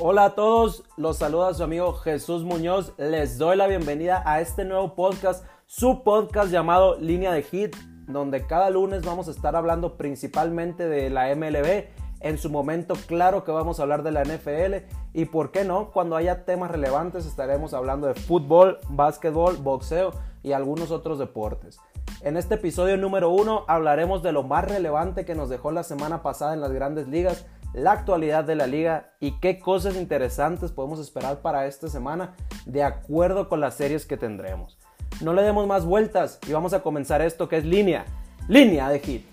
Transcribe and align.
Hola 0.00 0.26
a 0.26 0.34
todos, 0.36 0.84
los 0.96 1.16
saluda 1.16 1.52
su 1.54 1.64
amigo 1.64 1.92
Jesús 1.92 2.44
Muñoz. 2.44 2.92
Les 2.98 3.36
doy 3.36 3.56
la 3.56 3.66
bienvenida 3.66 4.22
a 4.24 4.40
este 4.40 4.64
nuevo 4.64 4.94
podcast, 4.94 5.44
su 5.66 6.04
podcast 6.04 6.52
llamado 6.52 6.96
Línea 7.00 7.32
de 7.32 7.42
Hit, 7.42 7.74
donde 8.06 8.46
cada 8.46 8.70
lunes 8.70 9.04
vamos 9.04 9.26
a 9.26 9.32
estar 9.32 9.56
hablando 9.56 9.96
principalmente 9.96 10.88
de 10.88 11.10
la 11.10 11.34
MLB. 11.34 11.86
En 12.20 12.38
su 12.38 12.48
momento, 12.48 12.94
claro 13.08 13.42
que 13.42 13.50
vamos 13.50 13.80
a 13.80 13.82
hablar 13.82 14.04
de 14.04 14.12
la 14.12 14.22
NFL 14.22 14.86
y, 15.14 15.24
por 15.24 15.50
qué 15.50 15.64
no, 15.64 15.90
cuando 15.90 16.14
haya 16.14 16.44
temas 16.44 16.70
relevantes 16.70 17.26
estaremos 17.26 17.74
hablando 17.74 18.06
de 18.06 18.14
fútbol, 18.14 18.78
básquetbol, 18.88 19.56
boxeo 19.56 20.12
y 20.44 20.52
algunos 20.52 20.92
otros 20.92 21.18
deportes. 21.18 21.80
En 22.20 22.36
este 22.36 22.54
episodio 22.54 22.96
número 22.96 23.30
uno 23.30 23.64
hablaremos 23.66 24.22
de 24.22 24.30
lo 24.30 24.44
más 24.44 24.64
relevante 24.64 25.24
que 25.24 25.34
nos 25.34 25.48
dejó 25.48 25.72
la 25.72 25.82
semana 25.82 26.22
pasada 26.22 26.54
en 26.54 26.60
las 26.60 26.72
grandes 26.72 27.08
ligas, 27.08 27.46
la 27.74 27.92
actualidad 27.92 28.44
de 28.44 28.54
la 28.54 28.66
liga 28.66 29.10
y 29.20 29.38
qué 29.40 29.58
cosas 29.58 29.96
interesantes 29.96 30.72
podemos 30.72 30.98
esperar 31.00 31.40
para 31.40 31.66
esta 31.66 31.88
semana 31.88 32.34
de 32.66 32.82
acuerdo 32.82 33.48
con 33.48 33.60
las 33.60 33.74
series 33.74 34.06
que 34.06 34.16
tendremos. 34.16 34.78
No 35.20 35.32
le 35.32 35.42
demos 35.42 35.66
más 35.66 35.84
vueltas 35.84 36.38
y 36.46 36.52
vamos 36.52 36.72
a 36.72 36.82
comenzar 36.82 37.22
esto 37.22 37.48
que 37.48 37.58
es 37.58 37.64
línea, 37.64 38.04
línea 38.48 38.88
de 38.88 39.00
hit. 39.00 39.26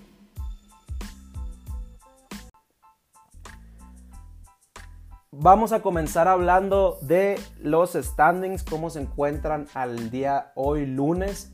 Vamos 5.38 5.73
a 5.73 5.81
comenzar 5.81 6.30
hablando 6.30 6.97
de 7.02 7.38
los 7.59 7.94
standings, 7.94 8.63
cómo 8.63 8.89
se 8.89 9.02
encuentran 9.02 9.67
al 9.73 10.09
día 10.09 10.53
hoy 10.55 10.86
lunes. 10.86 11.52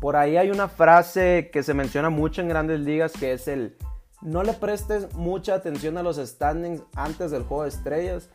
Por 0.00 0.16
ahí 0.16 0.36
hay 0.36 0.50
una 0.50 0.66
frase 0.68 1.48
que 1.52 1.62
se 1.62 1.72
menciona 1.72 2.10
mucho 2.10 2.40
en 2.40 2.48
grandes 2.48 2.80
ligas 2.80 3.12
que 3.12 3.32
es 3.32 3.46
el 3.46 3.76
no 4.22 4.42
le 4.42 4.52
prestes 4.52 5.14
mucha 5.14 5.54
atención 5.54 5.96
a 5.96 6.02
los 6.02 6.16
standings 6.16 6.82
antes 6.94 7.30
del 7.30 7.44
juego 7.44 7.62
de 7.62 7.70
estrellas. 7.70 8.28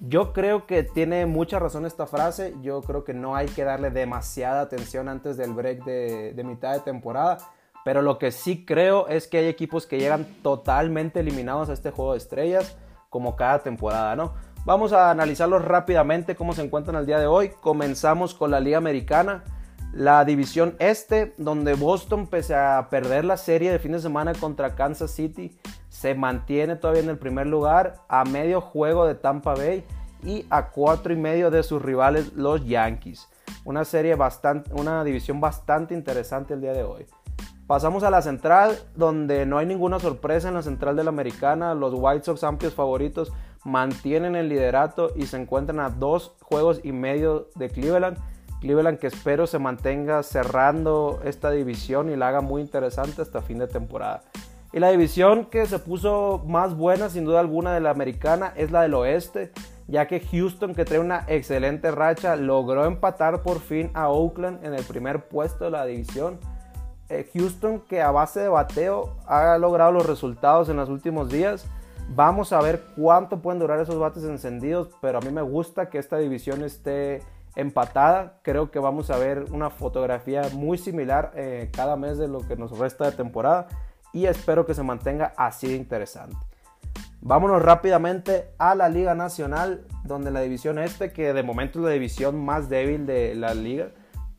Yo 0.00 0.32
creo 0.32 0.66
que 0.66 0.82
tiene 0.82 1.26
mucha 1.26 1.58
razón 1.58 1.84
esta 1.84 2.06
frase. 2.06 2.54
Yo 2.62 2.80
creo 2.82 3.04
que 3.04 3.14
no 3.14 3.36
hay 3.36 3.48
que 3.48 3.64
darle 3.64 3.90
demasiada 3.90 4.62
atención 4.62 5.08
antes 5.08 5.36
del 5.36 5.52
break 5.52 5.84
de, 5.84 6.42
mitad 6.44 6.72
de 6.72 6.80
temporada. 6.80 7.38
Pero 7.84 8.02
lo 8.02 8.18
que 8.18 8.30
sí 8.30 8.64
creo 8.64 9.08
es 9.08 9.26
que 9.26 9.38
hay 9.38 9.46
equipos 9.46 9.86
que 9.86 9.98
llegan 9.98 10.26
totalmente 10.42 11.20
eliminados 11.20 11.70
a 11.70 11.72
este 11.72 11.90
juego 11.90 12.12
de 12.12 12.18
estrellas, 12.18 12.76
como 13.08 13.36
cada 13.36 13.60
temporada, 13.60 14.16
¿no? 14.16 14.34
Vamos 14.66 14.92
a 14.92 15.10
analizarlos 15.10 15.64
rápidamente 15.64 16.36
cómo 16.36 16.52
se 16.52 16.62
encuentran 16.62 16.96
el 16.96 17.06
día 17.06 17.18
de 17.18 17.26
hoy. 17.26 17.50
Comenzamos 17.60 18.34
con 18.34 18.50
la 18.50 18.60
Liga 18.60 18.76
Americana. 18.76 19.44
La 19.92 20.24
división 20.24 20.76
este, 20.78 21.34
donde 21.36 21.74
Boston, 21.74 22.28
pese 22.28 22.54
a 22.54 22.88
perder 22.90 23.24
la 23.24 23.36
serie 23.36 23.72
de 23.72 23.80
fin 23.80 23.92
de 23.92 23.98
semana 23.98 24.32
contra 24.34 24.76
Kansas 24.76 25.10
City, 25.10 25.58
se 25.88 26.14
mantiene 26.14 26.76
todavía 26.76 27.02
en 27.02 27.08
el 27.08 27.18
primer 27.18 27.48
lugar, 27.48 27.96
a 28.08 28.24
medio 28.24 28.60
juego 28.60 29.04
de 29.04 29.16
Tampa 29.16 29.54
Bay 29.54 29.84
y 30.22 30.46
a 30.48 30.70
cuatro 30.70 31.12
y 31.12 31.16
medio 31.16 31.50
de 31.50 31.64
sus 31.64 31.82
rivales, 31.82 32.32
los 32.34 32.64
Yankees. 32.64 33.28
Una 33.64 33.84
serie 33.84 34.14
bastante, 34.14 34.72
una 34.74 35.02
división 35.02 35.40
bastante 35.40 35.92
interesante 35.92 36.54
el 36.54 36.60
día 36.60 36.72
de 36.72 36.84
hoy. 36.84 37.06
Pasamos 37.66 38.04
a 38.04 38.10
la 38.10 38.22
central, 38.22 38.78
donde 38.94 39.44
no 39.44 39.58
hay 39.58 39.66
ninguna 39.66 39.98
sorpresa 39.98 40.48
en 40.48 40.54
la 40.54 40.62
central 40.62 40.94
de 40.96 41.04
la 41.04 41.10
americana. 41.10 41.74
Los 41.74 41.94
White 41.96 42.24
Sox, 42.24 42.44
amplios 42.44 42.74
favoritos, 42.74 43.32
mantienen 43.64 44.36
el 44.36 44.48
liderato 44.48 45.10
y 45.16 45.26
se 45.26 45.36
encuentran 45.36 45.80
a 45.80 45.90
dos 45.90 46.36
juegos 46.40 46.80
y 46.82 46.92
medio 46.92 47.48
de 47.56 47.70
Cleveland 47.70 48.18
Cleveland 48.60 48.98
que 48.98 49.06
espero 49.06 49.46
se 49.46 49.58
mantenga 49.58 50.22
cerrando 50.22 51.20
esta 51.24 51.50
división 51.50 52.10
y 52.10 52.16
la 52.16 52.28
haga 52.28 52.40
muy 52.40 52.60
interesante 52.62 53.22
hasta 53.22 53.42
fin 53.42 53.58
de 53.58 53.66
temporada. 53.66 54.22
Y 54.72 54.78
la 54.78 54.90
división 54.90 55.46
que 55.46 55.66
se 55.66 55.78
puso 55.80 56.44
más 56.46 56.76
buena 56.76 57.08
sin 57.08 57.24
duda 57.24 57.40
alguna 57.40 57.74
de 57.74 57.80
la 57.80 57.90
americana 57.90 58.52
es 58.54 58.70
la 58.70 58.82
del 58.82 58.94
oeste, 58.94 59.50
ya 59.88 60.06
que 60.06 60.20
Houston 60.20 60.74
que 60.74 60.84
trae 60.84 61.00
una 61.00 61.24
excelente 61.26 61.90
racha 61.90 62.36
logró 62.36 62.84
empatar 62.84 63.42
por 63.42 63.58
fin 63.58 63.90
a 63.94 64.08
Oakland 64.10 64.64
en 64.64 64.74
el 64.74 64.84
primer 64.84 65.26
puesto 65.26 65.64
de 65.64 65.70
la 65.72 65.84
división. 65.86 66.38
Eh, 67.08 67.28
Houston 67.34 67.80
que 67.80 68.00
a 68.00 68.12
base 68.12 68.38
de 68.38 68.48
bateo 68.48 69.16
ha 69.26 69.58
logrado 69.58 69.90
los 69.90 70.06
resultados 70.06 70.68
en 70.68 70.76
los 70.76 70.88
últimos 70.88 71.28
días. 71.28 71.66
Vamos 72.10 72.52
a 72.52 72.60
ver 72.60 72.80
cuánto 72.96 73.40
pueden 73.42 73.58
durar 73.58 73.80
esos 73.80 73.98
bates 73.98 74.22
encendidos, 74.22 74.90
pero 75.00 75.18
a 75.18 75.20
mí 75.20 75.30
me 75.30 75.42
gusta 75.42 75.90
que 75.90 75.98
esta 75.98 76.18
división 76.18 76.62
esté 76.62 77.22
empatada. 77.56 78.40
Creo 78.42 78.70
que 78.70 78.78
vamos 78.78 79.10
a 79.10 79.18
ver 79.18 79.46
una 79.50 79.70
fotografía 79.70 80.42
muy 80.52 80.78
similar 80.78 81.32
eh, 81.34 81.70
cada 81.72 81.96
mes 81.96 82.18
de 82.18 82.28
lo 82.28 82.40
que 82.40 82.56
nos 82.56 82.78
resta 82.78 83.06
de 83.06 83.12
temporada 83.12 83.68
y 84.12 84.26
espero 84.26 84.66
que 84.66 84.74
se 84.74 84.82
mantenga 84.82 85.32
así 85.36 85.68
de 85.68 85.76
interesante. 85.76 86.36
Vámonos 87.22 87.62
rápidamente 87.62 88.50
a 88.58 88.74
la 88.74 88.88
Liga 88.88 89.14
Nacional, 89.14 89.84
donde 90.04 90.30
la 90.30 90.40
división 90.40 90.78
este, 90.78 91.12
que 91.12 91.32
de 91.34 91.42
momento 91.42 91.78
es 91.78 91.84
la 91.84 91.90
división 91.90 92.42
más 92.42 92.70
débil 92.70 93.04
de 93.04 93.34
la 93.34 93.52
liga, 93.54 93.90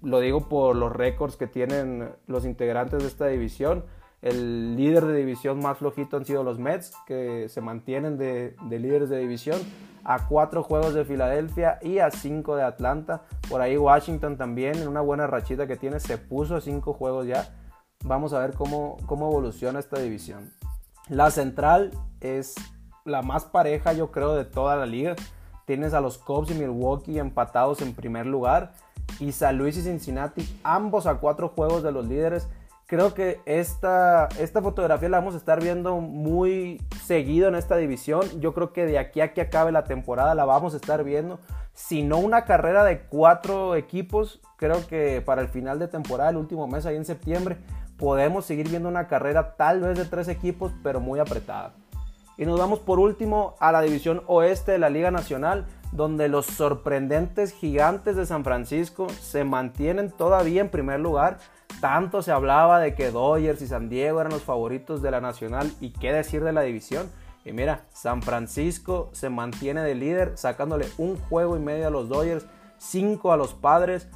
lo 0.02 0.20
digo 0.20 0.50
por 0.50 0.76
los 0.76 0.92
récords 0.92 1.38
que 1.38 1.48
tienen 1.48 2.10
los 2.26 2.46
integrantes 2.46 3.04
de 3.04 3.08
esta 3.08 3.28
división. 3.28 3.86
El 4.22 4.76
líder 4.76 5.06
de 5.06 5.18
división 5.18 5.60
más 5.60 5.80
flojito 5.80 6.18
han 6.18 6.26
sido 6.26 6.44
los 6.44 6.60
Mets, 6.60 6.94
que 7.08 7.50
se 7.50 7.60
mantienen 7.60 8.18
de, 8.18 8.56
de 8.70 8.80
líderes 8.80 9.10
de 9.10 9.18
división 9.18 9.60
a 10.04 10.28
cuatro 10.28 10.64
juegos 10.64 10.94
de 10.94 11.06
Filadelfia 11.06 11.80
y 11.82 12.00
a 12.00 12.12
cinco 12.12 12.56
de 12.56 12.64
Atlanta. 12.64 13.24
Por 13.50 13.62
ahí 13.62 13.78
Washington 13.78 14.38
también, 14.38 14.76
en 14.78 14.88
una 14.88 15.02
buena 15.02 15.28
rachita 15.28 15.66
que 15.68 15.76
tiene, 15.76 16.00
se 16.00 16.18
puso 16.18 16.56
a 16.56 16.62
cinco 16.62 16.94
juegos 16.94 17.26
ya. 17.26 17.56
Vamos 18.04 18.34
a 18.34 18.40
ver 18.40 18.54
cómo, 18.54 18.98
cómo 19.06 19.28
evoluciona 19.28 19.80
esta 19.80 20.00
división. 20.00 20.52
La 21.10 21.32
central 21.32 21.92
es 22.20 22.56
la 23.06 23.22
más 23.22 23.46
pareja, 23.46 23.94
yo 23.94 24.12
creo, 24.12 24.36
de 24.36 24.46
toda 24.46 24.76
la 24.76 24.86
liga. 24.86 25.16
Tienes 25.66 25.94
a 25.94 26.02
los 26.02 26.18
Cubs 26.18 26.52
y 26.52 26.54
Milwaukee 26.54 27.20
empatados 27.20 27.82
en 27.82 27.94
primer 27.94 28.28
lugar. 28.28 28.74
Y 29.20 29.32
San 29.32 29.58
Luis 29.58 29.78
y 29.78 29.82
Cincinnati, 29.82 30.48
ambos 30.64 31.06
a 31.06 31.16
cuatro 31.16 31.50
juegos 31.50 31.84
de 31.84 31.92
los 31.92 32.08
líderes 32.08 32.48
creo 32.92 33.14
que 33.14 33.40
esta, 33.46 34.28
esta 34.38 34.62
fotografía 34.62 35.08
la 35.08 35.20
vamos 35.20 35.34
a 35.34 35.38
estar 35.38 35.64
viendo 35.64 36.02
muy 36.02 36.82
seguido 37.06 37.48
en 37.48 37.56
esta 37.56 37.78
división. 37.78 38.42
Yo 38.42 38.54
creo 38.54 38.74
que 38.74 38.86
de 38.86 39.00
aquí 39.00 39.22
a 39.22 39.34
que 39.34 39.40
acabe 39.40 39.72
la 39.72 39.86
temporada 39.86 40.36
la 40.36 40.44
vamos 40.44 40.74
a 40.74 40.76
estar 40.76 41.02
viendo. 41.06 41.40
Si 41.74 42.04
no 42.04 42.18
una 42.18 42.44
carrera 42.44 42.84
de 42.84 43.04
cuatro 43.04 43.78
equipos, 43.78 44.42
creo 44.58 44.86
que 44.88 45.22
para 45.22 45.42
el 45.42 45.48
final 45.48 45.80
de 45.80 45.88
temporada, 45.88 46.32
el 46.32 46.36
último 46.36 46.68
mes 46.68 46.86
ahí 46.86 46.98
en 46.98 47.06
septiembre, 47.06 47.56
podemos 47.98 48.44
seguir 48.44 48.68
viendo 48.68 48.90
una 48.90 49.08
carrera 49.08 49.56
tal 49.56 49.80
vez 49.80 49.98
de 49.98 50.04
tres 50.04 50.28
equipos, 50.28 50.74
pero 50.84 51.00
muy 51.00 51.22
apretada. 51.22 51.72
Y 52.38 52.46
nos 52.46 52.60
vamos 52.60 52.80
por 52.80 53.00
último 53.00 53.56
a 53.62 53.72
la 53.72 53.80
división 53.80 54.22
oeste 54.28 54.74
de 54.74 54.80
la 54.80 54.90
Liga 54.90 55.12
Nacional, 55.12 55.66
donde 55.92 56.30
los 56.30 56.46
sorprendentes 56.46 57.54
gigantes 57.54 58.16
de 58.16 58.26
San 58.26 58.44
Francisco 58.44 59.08
se 59.10 59.44
mantienen 59.44 60.12
todavía 60.12 60.62
en 60.62 60.70
primer 60.70 61.00
lugar 61.00 61.40
tanto 61.80 62.22
se 62.22 62.32
hablaba 62.32 62.80
de 62.80 62.94
que 62.94 63.12
Dodgers 63.12 63.62
y 63.62 63.68
San 63.68 63.90
Diego 63.90 64.20
eran 64.20 64.34
los 64.34 64.44
favoritos 64.44 65.02
de 65.02 65.12
la 65.12 65.22
Nacional 65.22 65.72
y 65.80 65.92
qué 65.92 66.12
decir 66.12 66.44
de 66.44 66.52
la 66.52 66.62
división. 66.62 67.10
Y 67.46 67.54
mira, 67.54 67.86
San 67.92 68.22
Francisco 68.22 69.10
se 69.14 69.30
mantiene 69.30 69.82
de 69.82 69.96
líder 69.96 70.38
sacándole 70.38 70.88
un 70.98 71.18
juego 71.18 71.58
y 71.58 71.60
medio 71.60 71.88
a 71.88 71.92
los 71.92 72.10
Dodgers, 72.10 72.46
cinco 72.78 73.32
a 73.32 73.38
los 73.38 73.54
Padres. 73.54 74.10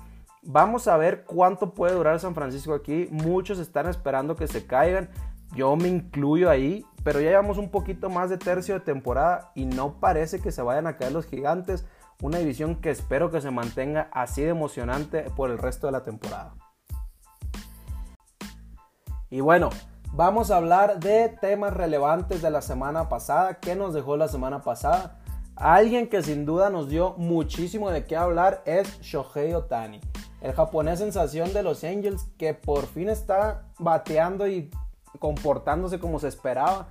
Vamos 0.44 0.88
a 0.88 0.98
ver 0.98 1.24
cuánto 1.24 1.74
puede 1.74 1.96
durar 1.96 2.20
San 2.20 2.36
Francisco 2.36 2.74
aquí. 2.74 3.08
Muchos 3.10 3.58
están 3.58 3.88
esperando 3.88 4.36
que 4.36 4.48
se 4.48 4.68
caigan. 4.68 5.10
Yo 5.56 5.76
me 5.76 5.88
incluyo 5.88 6.50
ahí, 6.52 6.86
pero 7.06 7.22
ya 7.22 7.30
llevamos 7.30 7.60
un 7.60 7.70
poquito 7.70 8.10
más 8.10 8.32
de 8.32 8.40
tercio 8.40 8.74
de 8.74 8.80
temporada 8.80 9.52
y 9.54 9.66
no 9.66 10.00
parece 10.00 10.40
que 10.40 10.52
se 10.52 10.64
vayan 10.64 10.88
a 10.88 10.98
caer 10.98 11.12
los 11.12 11.28
gigantes. 11.28 11.86
Una 12.20 12.40
división 12.40 12.78
que 12.78 12.90
espero 12.90 13.30
que 13.30 13.42
se 13.42 13.52
mantenga 13.52 14.10
así 14.12 14.42
de 14.42 14.50
emocionante 14.50 15.22
por 15.36 15.52
el 15.52 15.60
resto 15.60 15.86
de 15.86 15.92
la 15.92 16.02
temporada. 16.02 16.56
Y 19.30 19.40
bueno, 19.40 19.70
vamos 20.14 20.50
a 20.50 20.58
hablar 20.58 21.00
de 21.00 21.30
temas 21.30 21.76
relevantes 21.76 22.42
de 22.42 22.50
la 22.50 22.64
semana 22.64 23.08
pasada. 23.08 23.60
¿Qué 23.60 23.76
nos 23.76 23.94
dejó 23.94 24.18
la 24.18 24.28
semana 24.28 24.64
pasada? 24.64 25.20
Alguien 25.56 26.10
que 26.10 26.24
sin 26.24 26.44
duda 26.44 26.72
nos 26.72 26.90
dio 26.90 27.14
muchísimo 27.20 27.92
de 27.92 28.06
qué 28.06 28.18
hablar 28.18 28.64
es 28.66 29.00
Shohei 29.02 29.54
Otani, 29.54 30.02
el 30.42 30.54
japonés 30.54 30.98
sensación 30.98 31.54
de 31.54 31.62
los 31.62 31.84
Angels 31.84 32.26
que 32.40 32.56
por 32.56 32.88
fin 32.88 33.10
está 33.10 33.68
bateando 33.78 34.48
y 34.48 34.72
comportándose 35.18 36.00
como 36.00 36.20
se 36.20 36.28
esperaba. 36.28 36.88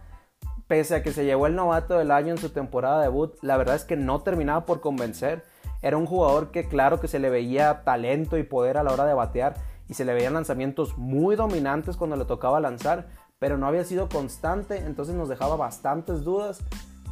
Pese 0.67 0.97
a 0.97 1.03
que 1.03 1.13
se 1.13 1.25
llevó 1.25 1.47
el 1.47 1.55
novato 1.55 1.99
del 1.99 2.11
año 2.11 2.31
en 2.33 2.39
su 2.39 2.51
temporada 2.51 3.03
debut, 3.03 3.37
la 3.43 3.57
verdad 3.57 3.77
es 3.77 3.85
que 3.85 3.97
no 3.97 4.23
terminaba 4.23 4.65
por 4.65 4.81
convencer. 4.81 5.45
Era 5.83 5.99
un 5.99 6.07
jugador 6.07 6.51
que 6.51 6.67
claro 6.67 7.01
que 7.01 7.09
se 7.09 7.19
le 7.19 7.29
veía 7.29 7.83
talento 7.85 8.39
y 8.39 8.43
poder 8.43 8.79
a 8.79 8.83
la 8.83 8.93
hora 8.93 9.05
de 9.05 9.13
batear 9.13 9.57
y 9.89 9.95
se 9.95 10.05
le 10.05 10.15
veían 10.15 10.33
lanzamientos 10.33 10.97
muy 10.97 11.37
dominantes 11.37 11.97
cuando 11.97 12.17
le 12.17 12.25
tocaba 12.25 12.61
lanzar, 12.61 13.09
pero 13.39 13.59
no 13.59 13.67
había 13.67 13.85
sido 13.85 14.09
constante, 14.09 14.79
entonces 14.79 15.15
nos 15.15 15.29
dejaba 15.29 15.57
bastantes 15.57 16.25
dudas. 16.25 16.63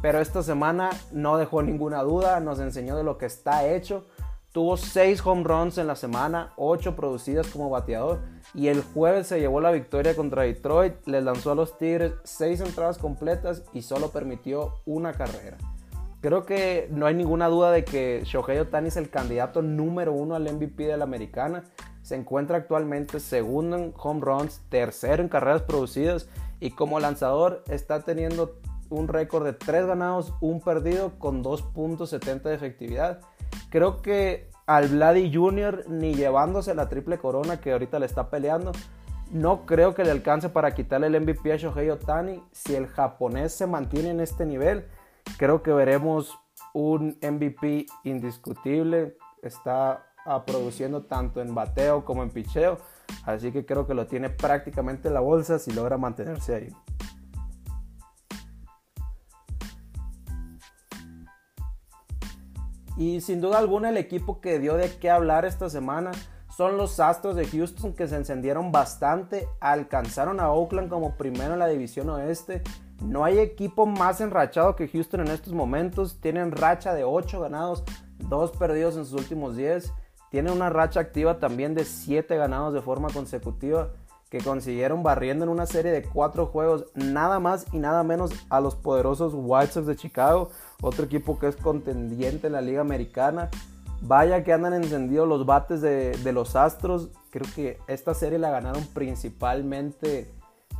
Pero 0.01 0.19
esta 0.19 0.43
semana 0.43 0.89
no 1.11 1.37
dejó 1.37 1.61
ninguna 1.61 2.01
duda, 2.01 2.39
nos 2.39 2.59
enseñó 2.59 2.97
de 2.97 3.03
lo 3.03 3.17
que 3.17 3.25
está 3.25 3.67
hecho. 3.67 4.05
Tuvo 4.51 4.75
6 4.75 5.25
home 5.25 5.43
runs 5.43 5.77
en 5.77 5.87
la 5.87 5.95
semana, 5.95 6.53
8 6.57 6.95
producidas 6.95 7.47
como 7.47 7.69
bateador. 7.69 8.19
Y 8.53 8.67
el 8.67 8.83
jueves 8.83 9.27
se 9.27 9.39
llevó 9.39 9.61
la 9.61 9.71
victoria 9.71 10.15
contra 10.15 10.43
Detroit, 10.43 10.93
les 11.07 11.23
lanzó 11.23 11.51
a 11.51 11.55
los 11.55 11.77
Tigres 11.77 12.13
6 12.23 12.61
entradas 12.61 12.97
completas 12.97 13.63
y 13.73 13.81
solo 13.81 14.11
permitió 14.11 14.81
una 14.85 15.13
carrera. 15.13 15.57
Creo 16.21 16.45
que 16.45 16.87
no 16.89 17.05
hay 17.05 17.15
ninguna 17.15 17.47
duda 17.47 17.71
de 17.71 17.83
que 17.83 18.21
Shohei 18.23 18.59
Otani 18.59 18.87
es 18.87 18.95
el 18.95 19.09
candidato 19.09 19.61
número 19.61 20.13
uno 20.13 20.35
al 20.35 20.43
MVP 20.43 20.85
de 20.85 20.95
la 20.95 21.03
americana. 21.03 21.63
Se 22.01 22.15
encuentra 22.15 22.57
actualmente 22.57 23.19
segundo 23.19 23.75
en 23.75 23.93
home 23.97 24.21
runs, 24.21 24.61
tercero 24.69 25.21
en 25.21 25.29
carreras 25.29 25.63
producidas 25.63 26.29
y 26.61 26.71
como 26.71 27.01
lanzador 27.01 27.63
está 27.67 28.03
teniendo 28.03 28.57
un 28.89 29.09
récord 29.09 29.43
de 29.43 29.51
3 29.51 29.85
ganados, 29.85 30.33
un 30.39 30.61
perdido 30.61 31.19
con 31.19 31.43
2.70 31.43 32.43
de 32.43 32.55
efectividad. 32.55 33.19
Creo 33.69 34.01
que 34.01 34.49
al 34.65 34.87
Vladdy 34.87 35.33
Jr. 35.33 35.85
ni 35.89 36.13
llevándose 36.13 36.73
la 36.73 36.89
triple 36.89 37.17
corona 37.17 37.59
que 37.59 37.71
ahorita 37.71 37.99
le 37.99 38.05
está 38.05 38.29
peleando, 38.29 38.71
no 39.31 39.65
creo 39.65 39.95
que 39.95 40.03
le 40.03 40.11
alcance 40.11 40.49
para 40.49 40.73
quitarle 40.75 41.07
el 41.07 41.19
MVP 41.19 41.51
a 41.51 41.57
Shohei 41.57 41.89
Otani. 41.89 42.43
Si 42.51 42.75
el 42.75 42.87
japonés 42.87 43.53
se 43.53 43.65
mantiene 43.65 44.11
en 44.11 44.19
este 44.19 44.45
nivel, 44.45 44.85
creo 45.37 45.63
que 45.63 45.73
veremos 45.73 46.37
un 46.73 47.17
MVP 47.21 47.87
indiscutible. 48.03 49.17
Está 49.41 50.05
produciendo 50.45 51.03
tanto 51.03 51.41
en 51.41 51.55
bateo 51.55 52.05
como 52.05 52.23
en 52.23 52.29
picheo. 52.29 52.77
Así 53.25 53.51
que 53.51 53.65
creo 53.65 53.87
que 53.87 53.93
lo 53.93 54.07
tiene 54.07 54.29
prácticamente 54.29 55.07
en 55.07 55.15
la 55.15 55.19
bolsa 55.19 55.59
si 55.59 55.71
logra 55.71 55.97
mantenerse 55.97 56.55
ahí. 56.55 56.69
Y 62.97 63.21
sin 63.21 63.41
duda 63.41 63.57
alguna 63.57 63.89
el 63.89 63.97
equipo 63.97 64.39
que 64.39 64.59
dio 64.59 64.75
de 64.75 64.89
qué 64.99 65.09
hablar 65.09 65.45
esta 65.45 65.69
semana 65.69 66.11
son 66.55 66.77
los 66.77 66.99
Astros 66.99 67.35
de 67.35 67.47
Houston 67.47 67.93
que 67.93 68.07
se 68.07 68.15
encendieron 68.15 68.71
bastante, 68.71 69.47
alcanzaron 69.59 70.39
a 70.39 70.51
Oakland 70.51 70.89
como 70.89 71.15
primero 71.15 71.53
en 71.53 71.59
la 71.59 71.67
división 71.67 72.09
oeste. 72.09 72.61
No 73.01 73.25
hay 73.25 73.39
equipo 73.39 73.87
más 73.87 74.21
enrachado 74.21 74.75
que 74.75 74.87
Houston 74.87 75.21
en 75.21 75.29
estos 75.29 75.53
momentos. 75.53 76.21
Tienen 76.21 76.51
racha 76.51 76.93
de 76.93 77.03
8 77.03 77.41
ganados, 77.41 77.83
2 78.29 78.51
perdidos 78.51 78.95
en 78.95 79.05
sus 79.05 79.19
últimos 79.19 79.55
10. 79.55 79.91
Tienen 80.29 80.53
una 80.53 80.69
racha 80.69 80.99
activa 80.99 81.39
también 81.39 81.73
de 81.73 81.85
7 81.85 82.37
ganados 82.37 82.73
de 82.73 82.81
forma 82.81 83.09
consecutiva 83.09 83.91
que 84.33 84.39
consiguieron 84.39 85.03
barriendo 85.03 85.45
en 85.45 85.51
una 85.51 85.67
serie 85.67 85.91
de 85.91 86.01
4 86.01 86.47
juegos 86.47 86.87
nada 86.95 87.39
más 87.39 87.67
y 87.71 87.77
nada 87.77 88.01
menos 88.01 88.31
a 88.49 88.61
los 88.61 88.73
poderosos 88.73 89.33
White 89.35 89.73
Sox 89.73 89.85
de 89.85 89.95
Chicago, 89.95 90.49
otro 90.81 91.05
equipo 91.05 91.37
que 91.37 91.47
es 91.47 91.55
contendiente 91.55 92.47
en 92.47 92.53
la 92.53 92.61
liga 92.61 92.81
americana. 92.81 93.51
Vaya 94.01 94.43
que 94.43 94.51
andan 94.51 94.73
encendidos 94.73 95.27
los 95.27 95.45
bates 95.45 95.81
de, 95.81 96.33
los 96.33 96.55
Astros. 96.55 97.09
Creo 97.29 97.45
que 97.53 97.77
esta 97.85 98.15
serie 98.15 98.39
la 98.39 98.49
ganaron 98.49 98.83
principalmente 98.87 100.33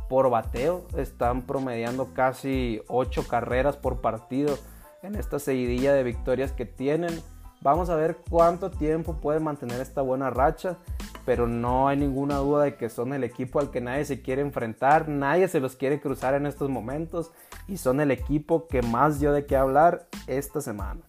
por 0.08 0.28
bateo. 0.30 0.88
Están 0.96 1.42
promediando 1.42 2.12
casi 2.12 2.82
8 2.88 3.28
carreras 3.28 3.76
por 3.76 4.00
partido 4.00 4.58
en 5.04 5.14
esta 5.14 5.38
seguidilla 5.38 5.94
de 5.94 6.02
victorias 6.02 6.50
que 6.50 6.66
tienen. 6.66 7.22
Vamos 7.60 7.88
a 7.88 7.94
ver 7.94 8.16
cuánto 8.28 8.72
tiempo 8.72 9.14
pueden 9.20 9.44
mantener 9.44 9.80
esta 9.80 10.02
buena 10.02 10.28
racha. 10.28 10.76
Pero 11.24 11.46
no 11.46 11.88
hay 11.88 11.96
ninguna 11.96 12.36
duda 12.36 12.64
de 12.64 12.76
que 12.76 12.88
son 12.88 13.12
el 13.12 13.24
equipo 13.24 13.60
al 13.60 13.70
que 13.70 13.80
nadie 13.80 14.04
se 14.04 14.22
quiere 14.22 14.42
enfrentar. 14.42 15.08
Nadie 15.08 15.48
se 15.48 15.60
los 15.60 15.76
quiere 15.76 16.00
cruzar 16.00 16.34
en 16.34 16.46
estos 16.46 16.68
momentos. 16.68 17.32
Y 17.68 17.78
son 17.78 18.00
el 18.00 18.10
equipo 18.10 18.68
que 18.68 18.82
más 18.82 19.20
dio 19.20 19.32
de 19.32 19.46
qué 19.46 19.56
hablar 19.56 20.06
esta 20.26 20.60
semana. 20.60 21.00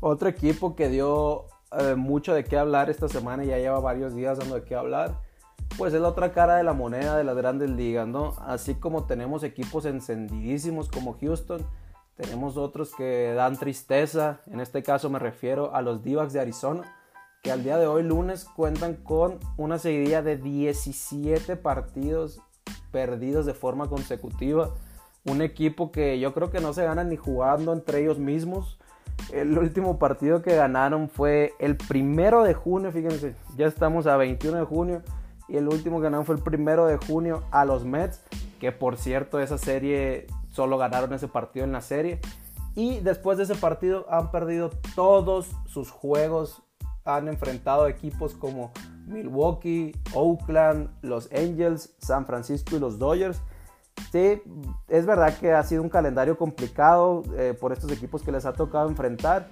Otro 0.00 0.28
equipo 0.28 0.74
que 0.74 0.88
dio 0.88 1.46
eh, 1.78 1.94
mucho 1.94 2.34
de 2.34 2.44
qué 2.44 2.58
hablar 2.58 2.90
esta 2.90 3.08
semana 3.08 3.44
y 3.44 3.48
ya 3.48 3.56
lleva 3.56 3.80
varios 3.80 4.14
días 4.14 4.38
dando 4.38 4.56
de 4.56 4.64
qué 4.64 4.74
hablar, 4.74 5.14
pues 5.78 5.94
es 5.94 6.00
la 6.02 6.08
otra 6.08 6.32
cara 6.32 6.56
de 6.56 6.64
la 6.64 6.74
moneda 6.74 7.16
de 7.16 7.24
las 7.24 7.34
grandes 7.34 7.70
ligas, 7.70 8.06
¿no? 8.06 8.34
Así 8.40 8.74
como 8.74 9.04
tenemos 9.04 9.42
equipos 9.42 9.86
encendidísimos 9.86 10.90
como 10.90 11.16
Houston, 11.18 11.64
tenemos 12.16 12.58
otros 12.58 12.94
que 12.94 13.32
dan 13.34 13.56
tristeza, 13.56 14.40
en 14.50 14.60
este 14.60 14.82
caso 14.82 15.08
me 15.08 15.18
refiero 15.18 15.74
a 15.74 15.80
los 15.80 16.02
d 16.02 16.10
de 16.30 16.40
Arizona, 16.40 16.82
que 17.42 17.50
al 17.50 17.64
día 17.64 17.76
de 17.76 17.88
hoy 17.88 18.04
lunes 18.04 18.44
cuentan 18.44 18.94
con 18.94 19.40
una 19.56 19.78
seguidilla 19.78 20.22
de 20.22 20.36
17 20.36 21.56
partidos 21.56 22.40
perdidos 22.92 23.46
de 23.46 23.54
forma 23.54 23.88
consecutiva. 23.88 24.70
Un 25.24 25.42
equipo 25.42 25.90
que 25.90 26.20
yo 26.20 26.34
creo 26.34 26.52
que 26.52 26.60
no 26.60 26.72
se 26.72 26.84
gana 26.84 27.02
ni 27.02 27.16
jugando 27.16 27.72
entre 27.72 28.00
ellos 28.00 28.20
mismos. 28.20 28.78
El 29.32 29.58
último 29.58 29.98
partido 29.98 30.40
que 30.40 30.54
ganaron 30.54 31.08
fue 31.08 31.52
el 31.58 31.76
primero 31.76 32.44
de 32.44 32.54
junio, 32.54 32.92
fíjense, 32.92 33.34
ya 33.56 33.66
estamos 33.66 34.06
a 34.06 34.16
21 34.16 34.58
de 34.58 34.64
junio 34.64 35.02
y 35.48 35.56
el 35.56 35.68
último 35.68 35.98
que 35.98 36.04
ganaron 36.04 36.24
fue 36.24 36.36
el 36.36 36.42
primero 36.42 36.86
de 36.86 36.96
junio 36.96 37.42
a 37.50 37.64
los 37.64 37.84
Mets, 37.84 38.22
que 38.60 38.70
por 38.70 38.96
cierto 38.96 39.40
esa 39.40 39.58
serie 39.58 40.28
solo 40.50 40.78
ganaron 40.78 41.12
ese 41.12 41.26
partido 41.26 41.64
en 41.64 41.72
la 41.72 41.80
serie. 41.80 42.20
Y 42.76 43.00
después 43.00 43.36
de 43.36 43.44
ese 43.44 43.56
partido 43.56 44.06
han 44.08 44.30
perdido 44.30 44.70
todos 44.94 45.50
sus 45.66 45.90
juegos, 45.90 46.62
han 47.04 47.28
enfrentado 47.28 47.86
equipos 47.86 48.34
como 48.34 48.72
Milwaukee, 49.06 49.92
Oakland, 50.14 50.90
los 51.02 51.30
Angels, 51.32 51.94
San 51.98 52.26
Francisco 52.26 52.76
y 52.76 52.80
los 52.80 52.98
Dodgers 52.98 53.42
Sí, 54.10 54.42
es 54.88 55.06
verdad 55.06 55.36
que 55.38 55.52
ha 55.52 55.62
sido 55.62 55.82
un 55.82 55.88
calendario 55.88 56.36
complicado 56.36 57.22
eh, 57.36 57.56
por 57.58 57.72
estos 57.72 57.90
equipos 57.92 58.22
que 58.22 58.32
les 58.32 58.44
ha 58.44 58.52
tocado 58.52 58.88
enfrentar. 58.88 59.48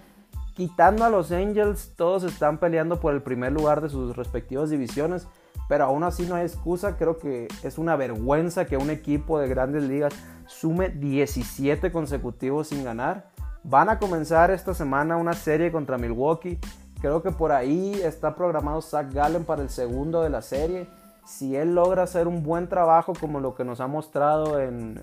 Quitando 0.54 1.04
a 1.04 1.10
los 1.10 1.32
Angels, 1.32 1.94
todos 1.96 2.24
están 2.24 2.58
peleando 2.58 3.00
por 3.00 3.14
el 3.14 3.22
primer 3.22 3.52
lugar 3.52 3.80
de 3.80 3.88
sus 3.88 4.16
respectivas 4.16 4.68
divisiones, 4.68 5.26
pero 5.68 5.84
aún 5.84 6.02
así 6.04 6.26
no 6.26 6.34
hay 6.34 6.44
excusa. 6.44 6.96
Creo 6.96 7.18
que 7.18 7.48
es 7.62 7.78
una 7.78 7.96
vergüenza 7.96 8.66
que 8.66 8.76
un 8.76 8.90
equipo 8.90 9.38
de 9.38 9.48
grandes 9.48 9.84
ligas 9.84 10.12
sume 10.46 10.90
17 10.90 11.92
consecutivos 11.92 12.68
sin 12.68 12.84
ganar. 12.84 13.30
Van 13.62 13.88
a 13.88 13.98
comenzar 13.98 14.50
esta 14.50 14.74
semana 14.74 15.16
una 15.16 15.32
serie 15.32 15.70
contra 15.70 15.96
Milwaukee. 15.96 16.58
Creo 17.00 17.22
que 17.22 17.30
por 17.30 17.52
ahí 17.52 18.00
está 18.02 18.34
programado 18.34 18.82
Zach 18.82 19.12
Gallen 19.12 19.44
para 19.44 19.62
el 19.62 19.70
segundo 19.70 20.22
de 20.22 20.30
la 20.30 20.42
serie 20.42 20.86
si 21.30 21.56
él 21.56 21.74
logra 21.74 22.02
hacer 22.02 22.26
un 22.26 22.42
buen 22.42 22.68
trabajo 22.68 23.12
como 23.18 23.40
lo 23.40 23.54
que 23.54 23.64
nos 23.64 23.80
ha 23.80 23.86
mostrado 23.86 24.58
en, 24.58 25.00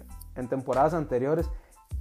temporadas 0.49 0.93
anteriores, 0.93 1.49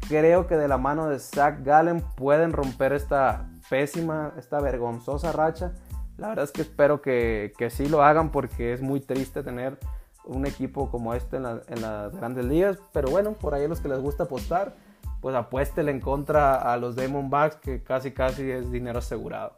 creo 0.08 0.46
que 0.46 0.56
de 0.56 0.68
la 0.68 0.78
mano 0.78 1.08
de 1.08 1.18
Zach 1.18 1.62
Gallen 1.62 2.02
pueden 2.16 2.52
romper 2.52 2.92
esta 2.92 3.48
pésima, 3.70 4.32
esta 4.36 4.60
vergonzosa 4.60 5.32
racha. 5.32 5.72
La 6.18 6.28
verdad 6.28 6.44
es 6.44 6.52
que 6.52 6.62
espero 6.62 7.00
que, 7.00 7.52
que 7.56 7.70
sí 7.70 7.88
lo 7.88 8.02
hagan 8.02 8.30
porque 8.30 8.72
es 8.72 8.82
muy 8.82 9.00
triste 9.00 9.42
tener 9.42 9.78
un 10.24 10.44
equipo 10.44 10.90
como 10.90 11.14
este 11.14 11.36
en, 11.36 11.46
en, 11.46 11.82
las 11.82 12.14
grandes 12.14 12.44
ligas. 12.44 12.78
Pero 12.92 13.10
bueno, 13.10 13.32
por 13.32 13.54
ahí 13.54 13.64
a 13.64 13.68
los 13.68 13.80
que 13.80 13.88
les 13.88 14.00
gusta 14.00 14.24
apostar, 14.24 14.74
pues 15.20 15.34
apuéstele 15.34 15.92
en 15.92 16.00
contra 16.00 16.56
a 16.56 16.76
los 16.76 16.96
Diamondbacks 16.96 17.56
que 17.56 17.82
casi 17.82 18.10
casi 18.10 18.50
es 18.50 18.70
dinero 18.70 18.98
asegurado. 18.98 19.54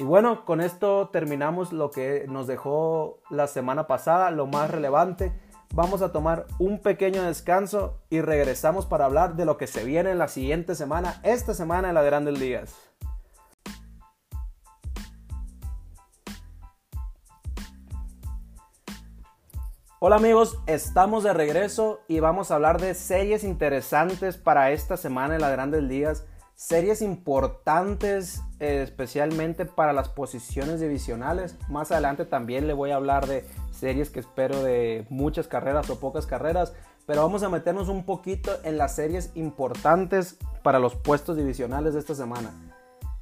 Y 0.00 0.04
bueno, 0.04 0.44
con 0.44 0.60
esto 0.60 1.08
terminamos 1.08 1.72
lo 1.72 1.90
que 1.90 2.24
nos 2.28 2.46
dejó 2.46 3.18
la 3.30 3.48
semana 3.48 3.88
pasada, 3.88 4.30
lo 4.30 4.46
más 4.46 4.70
relevante. 4.70 5.32
Vamos 5.74 6.02
a 6.02 6.12
tomar 6.12 6.46
un 6.60 6.78
pequeño 6.78 7.24
descanso 7.24 7.98
y 8.08 8.20
regresamos 8.20 8.86
para 8.86 9.06
hablar 9.06 9.34
de 9.34 9.44
lo 9.44 9.56
que 9.56 9.66
se 9.66 9.82
viene 9.82 10.12
en 10.12 10.18
la 10.18 10.28
siguiente 10.28 10.76
semana, 10.76 11.20
esta 11.24 11.52
semana 11.52 11.88
en 11.88 11.96
las 11.96 12.04
grandes 12.04 12.38
ligas. 12.38 12.76
Hola 19.98 20.14
amigos, 20.14 20.60
estamos 20.68 21.24
de 21.24 21.32
regreso 21.32 22.02
y 22.06 22.20
vamos 22.20 22.52
a 22.52 22.54
hablar 22.54 22.80
de 22.80 22.94
series 22.94 23.42
interesantes 23.42 24.36
para 24.36 24.70
esta 24.70 24.96
semana 24.96 25.34
en 25.34 25.40
las 25.40 25.50
grandes 25.50 25.82
ligas 25.82 26.24
series 26.58 27.02
importantes 27.02 28.42
eh, 28.58 28.82
especialmente 28.82 29.64
para 29.64 29.92
las 29.92 30.08
posiciones 30.08 30.80
divisionales. 30.80 31.56
Más 31.68 31.92
adelante 31.92 32.24
también 32.24 32.66
le 32.66 32.72
voy 32.72 32.90
a 32.90 32.96
hablar 32.96 33.28
de 33.28 33.46
series 33.70 34.10
que 34.10 34.18
espero 34.18 34.64
de 34.64 35.06
muchas 35.08 35.46
carreras 35.46 35.88
o 35.88 36.00
pocas 36.00 36.26
carreras, 36.26 36.74
pero 37.06 37.22
vamos 37.22 37.44
a 37.44 37.48
meternos 37.48 37.88
un 37.88 38.04
poquito 38.04 38.50
en 38.64 38.76
las 38.76 38.96
series 38.96 39.30
importantes 39.36 40.36
para 40.64 40.80
los 40.80 40.96
puestos 40.96 41.36
divisionales 41.36 41.94
de 41.94 42.00
esta 42.00 42.16
semana. 42.16 42.50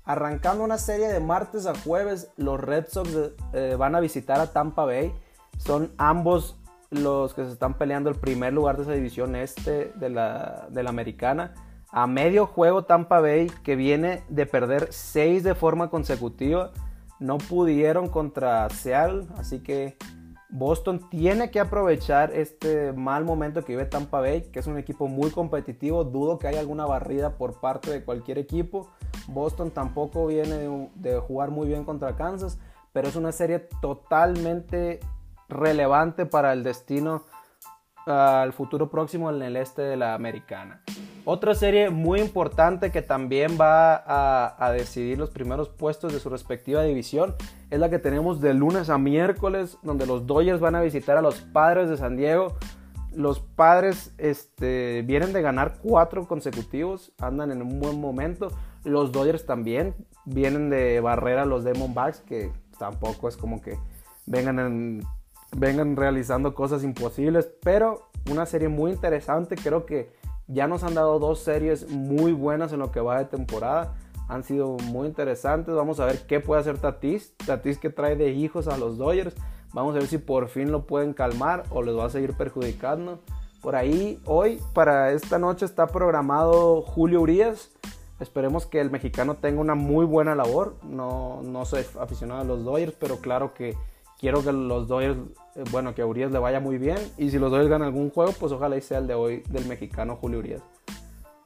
Arrancando 0.07 0.65
una 0.65 0.79
serie 0.79 1.09
de 1.09 1.21
martes 1.21 1.67
a 1.67 1.75
jueves, 1.75 2.31
los 2.39 2.59
Red 2.59 2.87
Sox 2.89 3.11
eh, 3.53 3.77
van 3.79 3.95
a 3.95 4.01
visitar 4.01 4.41
a 4.41 4.47
Tampa 4.47 4.87
Bay. 4.87 5.13
Son 5.59 5.93
ambos 5.99 6.57
los 6.89 7.35
que 7.35 7.45
se 7.45 7.53
están 7.53 7.75
peleando 7.75 8.09
el 8.09 8.17
primer 8.17 8.55
lugar 8.55 8.79
de 8.79 8.85
esa 8.85 8.93
división 8.93 9.37
este 9.37 9.93
de 9.97 10.09
la, 10.09 10.69
de 10.71 10.83
la 10.83 10.89
americana 10.89 11.53
a 11.97 12.07
medio 12.07 12.45
juego 12.45 12.85
Tampa 12.85 13.21
Bay 13.21 13.51
que 13.65 13.75
viene 13.75 14.23
de 14.29 14.45
perder 14.45 14.89
6 14.91 15.43
de 15.43 15.55
forma 15.55 15.89
consecutiva. 15.89 16.71
No 17.19 17.39
pudieron 17.39 18.11
contra 18.11 18.69
Seattle, 18.69 19.27
así 19.39 19.61
que 19.61 19.97
Boston 20.51 21.09
tiene 21.09 21.51
que 21.51 21.59
aprovechar 21.59 22.35
este 22.35 22.93
mal 22.93 23.25
momento 23.25 23.65
que 23.65 23.73
vive 23.73 23.87
Tampa 23.87 24.21
Bay, 24.21 24.43
que 24.43 24.59
es 24.59 24.67
un 24.67 24.77
equipo 24.77 25.09
muy 25.09 25.31
competitivo. 25.31 26.05
Dudo 26.05 26.39
que 26.39 26.49
haya 26.49 26.61
alguna 26.61 26.85
barrida 26.85 27.39
por 27.39 27.61
parte 27.61 27.91
de 27.91 28.05
cualquier 28.05 28.37
equipo. 28.37 28.91
Boston 29.27 29.71
tampoco 29.71 30.27
viene 30.27 30.91
de, 30.97 31.19
jugar 31.19 31.51
muy 31.51 31.67
bien 31.67 31.85
contra 31.85 32.15
Kansas, 32.15 32.59
pero 32.93 33.09
es 33.09 33.17
una 33.17 33.33
serie 33.33 33.61
totalmente 33.81 35.01
relevante 35.49 36.27
para 36.27 36.53
el 36.53 36.63
destino 36.63 37.23
al 38.05 38.53
futuro 38.53 38.91
próximo 38.91 39.31
en 39.31 39.41
el 39.41 39.57
este 39.57 39.81
de 39.81 39.97
la 39.97 40.13
americana. 40.13 40.83
Otra 41.29 41.57
serie 41.57 41.91
muy 41.91 42.21
importante 42.21 42.93
que 42.93 43.03
también 43.03 43.59
va 43.61 44.01
a, 44.07 44.71
decidir 44.71 45.19
los 45.19 45.31
primeros 45.31 45.69
puestos 45.69 46.13
de 46.13 46.21
su 46.21 46.31
respectiva 46.31 46.85
división 46.85 47.35
es 47.69 47.81
la 47.81 47.91
que 47.91 47.99
tenemos 47.99 48.41
de 48.41 48.55
lunes 48.55 48.91
a 48.91 48.97
miércoles, 48.97 49.77
donde 49.83 50.07
los 50.07 50.29
Dodgers 50.29 50.61
van 50.61 50.77
a 50.77 50.83
visitar 50.83 51.17
a 51.17 51.23
los 51.23 51.41
Padres 51.41 51.89
de 51.89 51.97
San 51.97 52.17
Diego. 52.17 52.55
Los 53.13 53.41
Padres 53.41 54.15
este, 54.19 55.03
vienen 55.03 55.33
de 55.33 55.43
ganar 55.43 55.79
cuatro 55.83 56.29
consecutivos, 56.29 57.11
andan 57.19 57.51
en 57.51 57.61
un 57.61 57.81
buen 57.81 58.01
momento. 58.01 58.53
Los 58.85 59.11
Dodgers 59.11 59.47
también 59.47 59.97
vienen 60.27 60.71
de 60.71 61.01
barrer 61.01 61.41
a 61.41 61.45
los 61.45 61.65
Diamondbacks, 61.65 62.21
que 62.21 62.53
tampoco 62.79 63.27
es 63.27 63.37
como 63.37 63.61
que 63.61 63.77
vengan, 64.27 65.01
vengan 65.57 65.97
realizando 65.97 66.55
cosas 66.55 66.85
imposibles, 66.85 67.51
pero 67.65 68.11
una 68.31 68.47
serie 68.47 68.69
muy 68.69 68.93
interesante. 68.93 69.57
Creo 69.57 69.87
que 69.87 70.15
ya 70.49 70.67
nos 70.69 70.85
han 70.85 70.95
dado 70.95 71.19
dos 71.19 71.41
series 71.41 71.91
muy 71.91 72.33
buenas 72.33 72.73
en 72.73 72.79
lo 72.79 72.93
que 72.93 73.01
va 73.01 73.19
de 73.19 73.25
temporada. 73.25 73.95
Han 74.29 74.43
sido 74.43 74.77
muy 74.85 75.09
interesantes. 75.09 75.75
Vamos 75.75 76.01
a 76.01 76.07
ver 76.07 76.27
qué 76.27 76.41
puede 76.41 76.61
hacer 76.61 76.79
Tatis. 76.79 77.35
Tatis 77.47 77.79
que 77.79 77.91
trae 77.91 78.17
de 78.17 78.31
hijos 78.31 78.69
a 78.69 78.77
los 78.77 78.99
Dodgers. 78.99 79.35
Vamos 79.73 79.95
a 79.95 79.99
ver 79.99 80.09
si 80.09 80.19
por 80.19 80.49
fin 80.49 80.73
lo 80.73 80.87
pueden 80.87 81.13
calmar 81.13 81.65
o 81.71 81.83
les 81.83 81.97
va 81.97 82.07
a 82.07 82.11
seguir 82.11 82.35
perjudicando. 82.35 83.21
Por 83.61 83.75
ahí, 83.75 84.21
hoy, 84.25 84.61
para 84.75 85.13
esta 85.13 85.39
noche, 85.39 85.65
está 85.65 85.89
programado 85.89 86.83
Julio 86.83 87.21
Urias. 87.21 87.73
Esperemos 88.21 88.65
que 88.65 88.81
el 88.81 88.91
mexicano 88.91 89.35
tenga 89.35 89.61
una 89.61 89.75
muy 89.75 90.07
buena 90.07 90.35
labor. 90.35 90.77
No, 90.83 91.43
no 91.43 91.65
soy 91.65 91.85
aficionado 92.01 92.41
a 92.41 92.45
los 92.45 92.65
Dodgers, 92.65 92.95
pero 92.99 93.19
claro 93.19 93.53
que 93.53 93.77
quiero 94.19 94.43
que 94.43 94.53
los 94.53 94.89
Dodgers, 94.89 95.19
eh, 95.55 95.65
bueno, 95.71 95.95
que 95.95 96.03
a 96.03 96.07
Urias 96.07 96.33
le 96.33 96.39
vaya 96.39 96.61
muy 96.61 96.79
bien. 96.79 96.99
Y 97.17 97.31
si 97.31 97.39
los 97.39 97.51
Dodgers 97.51 97.71
ganan 97.71 97.89
algún 97.89 98.11
juego, 98.11 98.33
pues 98.39 98.53
ojalá 98.53 98.81
sea 98.81 98.99
el 98.99 99.07
de 99.07 99.15
hoy 99.15 99.43
del 99.49 99.67
mexicano 99.67 100.17
Julio 100.17 100.39
Urias. 100.39 100.63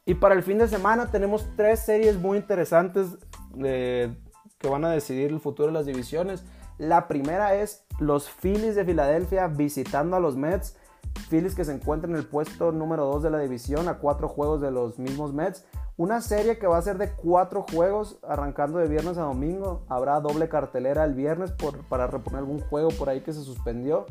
Y 0.06 0.14
para 0.14 0.34
el 0.34 0.42
fin 0.42 0.58
de 0.58 0.68
semana 0.68 1.10
tenemos 1.10 1.46
tres 1.56 1.80
series 1.80 2.18
muy 2.18 2.38
interesantes 2.38 3.18
que 3.58 4.68
van 4.68 4.84
a 4.84 4.90
decidir 4.90 5.30
el 5.30 5.40
futuro 5.40 5.68
de 5.68 5.74
las 5.74 5.86
divisiones. 5.86 6.44
La 6.78 7.08
primera 7.08 7.54
es 7.54 7.84
los 7.98 8.30
Phillies 8.30 8.74
de 8.74 8.84
Filadelfia 8.84 9.46
visitando 9.48 10.16
a 10.16 10.20
los 10.20 10.36
Mets. 10.36 10.76
Phillies 11.28 11.54
que 11.54 11.64
se 11.64 11.72
encuentran 11.72 12.12
en 12.12 12.18
el 12.18 12.26
puesto 12.26 12.72
número 12.72 13.04
2 13.06 13.22
de 13.22 13.30
la 13.30 13.38
división 13.38 13.88
a 13.88 13.98
cuatro 13.98 14.28
juegos 14.28 14.60
de 14.60 14.70
los 14.70 14.98
mismos 14.98 15.32
Mets. 15.32 15.66
Una 16.00 16.22
serie 16.22 16.58
que 16.58 16.66
va 16.66 16.78
a 16.78 16.82
ser 16.82 16.96
de 16.96 17.10
cuatro 17.10 17.66
juegos, 17.70 18.16
arrancando 18.26 18.78
de 18.78 18.88
viernes 18.88 19.18
a 19.18 19.24
domingo. 19.24 19.82
Habrá 19.86 20.18
doble 20.20 20.48
cartelera 20.48 21.04
el 21.04 21.12
viernes 21.12 21.52
por, 21.52 21.76
para 21.88 22.06
reponer 22.06 22.38
algún 22.38 22.58
juego 22.58 22.88
por 22.88 23.10
ahí 23.10 23.20
que 23.20 23.34
se 23.34 23.42
suspendió. 23.42 24.06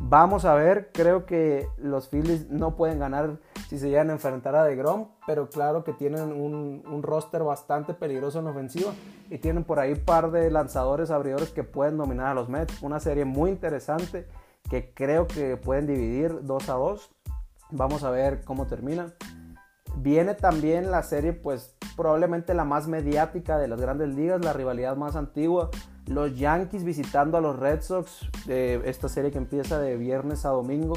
Vamos 0.00 0.46
a 0.46 0.54
ver, 0.54 0.88
creo 0.94 1.26
que 1.26 1.68
los 1.76 2.08
Phillies 2.08 2.48
no 2.48 2.76
pueden 2.76 2.98
ganar 2.98 3.36
si 3.68 3.78
se 3.78 3.90
llegan 3.90 4.08
a 4.08 4.14
enfrentar 4.14 4.56
a 4.56 4.64
DeGrom, 4.64 5.08
pero 5.26 5.50
claro 5.50 5.84
que 5.84 5.92
tienen 5.92 6.32
un, 6.32 6.82
un, 6.90 7.02
roster 7.02 7.42
bastante 7.42 7.92
peligroso 7.92 8.38
en 8.38 8.46
ofensiva 8.46 8.94
y 9.28 9.36
tienen 9.36 9.64
por 9.64 9.80
ahí 9.80 9.92
un 9.92 10.02
par 10.02 10.30
de 10.30 10.50
lanzadores 10.50 11.10
abridores 11.10 11.50
que 11.50 11.62
pueden 11.62 11.98
dominar 11.98 12.28
a 12.28 12.34
los 12.34 12.48
Mets. 12.48 12.80
Una 12.80 13.00
serie 13.00 13.26
muy 13.26 13.50
interesante 13.50 14.26
que 14.70 14.94
creo 14.94 15.26
que 15.26 15.58
pueden 15.58 15.86
dividir 15.86 16.38
2 16.40 16.68
a 16.70 16.72
2. 16.72 17.10
Vamos 17.70 18.02
a 18.02 18.08
ver 18.08 18.44
cómo 18.46 18.66
termina. 18.66 19.12
Viene 19.96 20.34
también 20.34 20.90
la 20.90 21.02
serie, 21.02 21.32
pues 21.32 21.76
probablemente 21.96 22.54
la 22.54 22.64
más 22.64 22.88
mediática 22.88 23.58
de 23.58 23.68
las 23.68 23.80
grandes 23.80 24.14
ligas, 24.14 24.44
la 24.44 24.52
rivalidad 24.52 24.96
más 24.96 25.16
antigua. 25.16 25.70
Los 26.06 26.36
Yankees 26.36 26.84
visitando 26.84 27.38
a 27.38 27.40
los 27.40 27.58
Red 27.58 27.80
Sox, 27.80 28.28
de 28.46 28.82
esta 28.84 29.08
serie 29.08 29.30
que 29.30 29.38
empieza 29.38 29.78
de 29.78 29.96
viernes 29.96 30.44
a 30.44 30.50
domingo. 30.50 30.96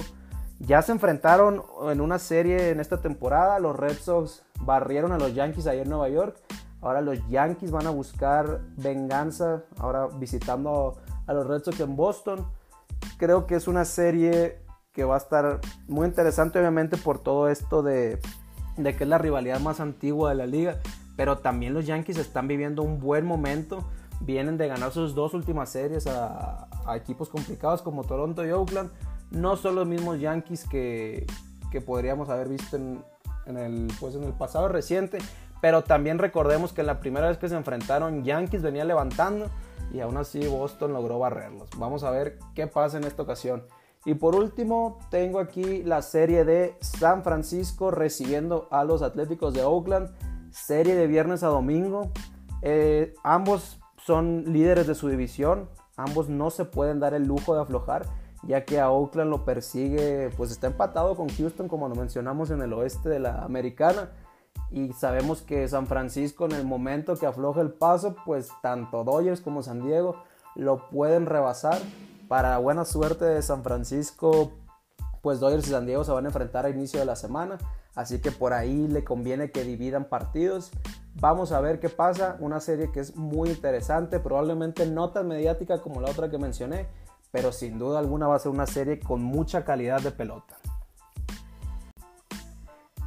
Ya 0.59 0.81
se 0.81 0.91
enfrentaron 0.91 1.63
en 1.89 2.01
una 2.01 2.19
serie 2.19 2.71
en 2.71 2.79
esta 2.79 2.99
temporada. 2.99 3.59
Los 3.59 3.75
Red 3.75 3.97
Sox 3.99 4.43
barrieron 4.59 5.11
a 5.11 5.17
los 5.17 5.33
Yankees 5.33 5.67
ayer 5.67 5.83
en 5.83 5.89
Nueva 5.89 6.09
York. 6.09 6.37
Ahora 6.81 7.01
los 7.01 7.25
Yankees 7.29 7.71
van 7.71 7.87
a 7.87 7.91
buscar 7.91 8.61
venganza, 8.75 9.63
ahora 9.77 10.07
visitando 10.07 10.97
a 11.25 11.33
los 11.33 11.47
Red 11.47 11.63
Sox 11.63 11.79
en 11.79 11.95
Boston. 11.95 12.47
Creo 13.17 13.47
que 13.47 13.55
es 13.55 13.67
una 13.67 13.85
serie 13.85 14.59
que 14.93 15.03
va 15.03 15.15
a 15.15 15.19
estar 15.19 15.59
muy 15.87 16.07
interesante, 16.07 16.59
obviamente, 16.59 16.97
por 16.97 17.19
todo 17.19 17.49
esto 17.49 17.83
de 17.83 18.19
de 18.77 18.95
que 18.95 19.03
es 19.03 19.09
la 19.09 19.17
rivalidad 19.17 19.59
más 19.59 19.79
antigua 19.79 20.29
de 20.29 20.35
la 20.35 20.45
liga, 20.45 20.77
pero 21.15 21.39
también 21.39 21.73
los 21.73 21.85
Yankees 21.85 22.17
están 22.17 22.47
viviendo 22.47 22.83
un 22.83 22.99
buen 22.99 23.25
momento, 23.25 23.83
vienen 24.21 24.57
de 24.57 24.67
ganar 24.67 24.91
sus 24.91 25.15
dos 25.15 25.33
últimas 25.33 25.69
series 25.69 26.07
a, 26.07 26.67
equipos 26.95 27.27
complicados 27.27 27.81
como 27.81 28.03
Toronto 28.03 28.45
y 28.45 28.51
Oakland, 28.51 28.89
no 29.31 29.57
son 29.57 29.75
los 29.75 29.85
mismos 29.85 30.21
Yankees 30.21 30.65
que, 30.69 31.25
que 31.71 31.81
podríamos 31.81 32.29
haber 32.29 32.47
visto 32.47 32.77
en, 32.77 33.03
el, 33.57 33.91
pues 33.99 34.15
en 34.15 34.23
el 34.23 34.31
pasado 34.33 34.69
reciente, 34.69 35.17
pero 35.59 35.83
también 35.83 36.19
recordemos 36.19 36.71
que 36.71 36.83
la 36.83 36.99
primera 36.99 37.27
vez 37.27 37.37
que 37.37 37.49
se 37.49 37.55
enfrentaron 37.55 38.23
Yankees 38.23 38.61
venía 38.61 38.85
levantando 38.85 39.49
y 39.91 39.99
aún 39.99 40.17
así 40.17 40.45
Boston 40.47 40.93
logró 40.93 41.19
barrerlos. 41.19 41.69
Vamos 41.77 42.03
a 42.03 42.11
ver 42.11 42.37
qué 42.55 42.67
pasa 42.67 42.97
en 42.97 43.03
esta 43.03 43.23
ocasión. 43.23 43.63
Y 44.05 44.13
por 44.13 44.35
último, 44.35 44.99
tengo 45.09 45.39
aquí 45.39 45.83
la 45.83 46.01
serie 46.01 46.45
de 46.45 46.75
San 46.79 47.23
Francisco 47.23 47.91
recibiendo 47.91 48.67
a 48.71 48.83
los 48.83 49.01
Atléticos 49.01 49.53
de 49.53 49.63
Oakland. 49.63 50.09
Serie 50.51 50.95
de 50.95 51.07
viernes 51.07 51.43
a 51.43 51.47
domingo. 51.47 52.11
Eh, 52.61 53.13
ambos 53.23 53.79
son 53.97 54.45
líderes 54.53 54.87
de 54.87 54.95
su 54.95 55.09
división. 55.09 55.69
Ambos 55.97 56.29
no 56.29 56.51
se 56.51 56.63
pueden 56.65 56.99
dar 56.99 57.13
el 57.13 57.27
lujo 57.27 57.55
de 57.55 57.61
aflojar, 57.61 58.05
ya 58.43 58.63
que 58.65 58.79
a 58.79 58.91
Oakland 58.91 59.31
lo 59.31 59.43
persigue, 59.43 60.29
pues 60.37 60.51
está 60.51 60.67
empatado 60.67 61.15
con 61.15 61.27
Houston, 61.27 61.67
como 61.67 61.89
lo 61.89 61.95
mencionamos 61.95 62.51
en 62.51 62.61
el 62.61 62.71
oeste 62.73 63.09
de 63.09 63.19
la 63.19 63.43
americana. 63.43 64.11
Y 64.69 64.93
sabemos 64.93 65.41
que 65.41 65.67
San 65.67 65.87
Francisco, 65.87 66.45
en 66.45 66.51
el 66.51 66.65
momento 66.65 67.15
que 67.15 67.25
afloja 67.25 67.61
el 67.61 67.71
paso, 67.71 68.15
pues 68.25 68.49
tanto 68.61 69.03
Dodgers 69.03 69.41
como 69.41 69.63
San 69.63 69.81
Diego 69.81 70.15
lo 70.55 70.89
pueden 70.89 71.25
rebasar 71.25 71.79
para 72.27 72.57
buena 72.57 72.85
suerte 72.85 73.25
de 73.25 73.41
San 73.41 73.63
Francisco, 73.63 74.51
pues 75.21 75.39
Dodgers 75.39 75.67
y 75.67 75.71
San 75.71 75.85
Diego 75.85 76.03
se 76.03 76.11
van 76.11 76.25
a 76.25 76.29
enfrentar 76.29 76.65
a 76.65 76.69
inicio 76.69 76.99
de 76.99 77.05
la 77.05 77.15
semana. 77.15 77.57
Así 77.95 78.19
que 78.19 78.31
por 78.31 78.53
ahí 78.53 78.87
le 78.87 79.03
conviene 79.03 79.51
que 79.51 79.63
dividan 79.63 80.05
partidos. 80.05 80.71
Vamos 81.15 81.51
a 81.51 81.59
ver 81.61 81.79
qué 81.79 81.89
pasa. 81.89 82.37
Una 82.39 82.59
serie 82.59 82.91
que 82.91 82.99
es 82.99 83.15
muy 83.15 83.49
interesante, 83.49 84.19
probablemente 84.19 84.85
no 84.85 85.09
tan 85.09 85.27
mediática 85.27 85.81
como 85.81 85.99
la 85.99 86.11
otra 86.11 86.29
que 86.29 86.37
mencioné, 86.37 86.87
pero 87.31 87.51
sin 87.51 87.79
duda 87.79 87.99
alguna 87.99 88.27
va 88.27 88.35
a 88.35 88.39
ser 88.39 88.51
una 88.51 88.67
serie 88.67 88.99
con 88.99 89.23
mucha 89.23 89.65
calidad 89.65 90.01
de 90.01 90.11
pelota. 90.11 90.57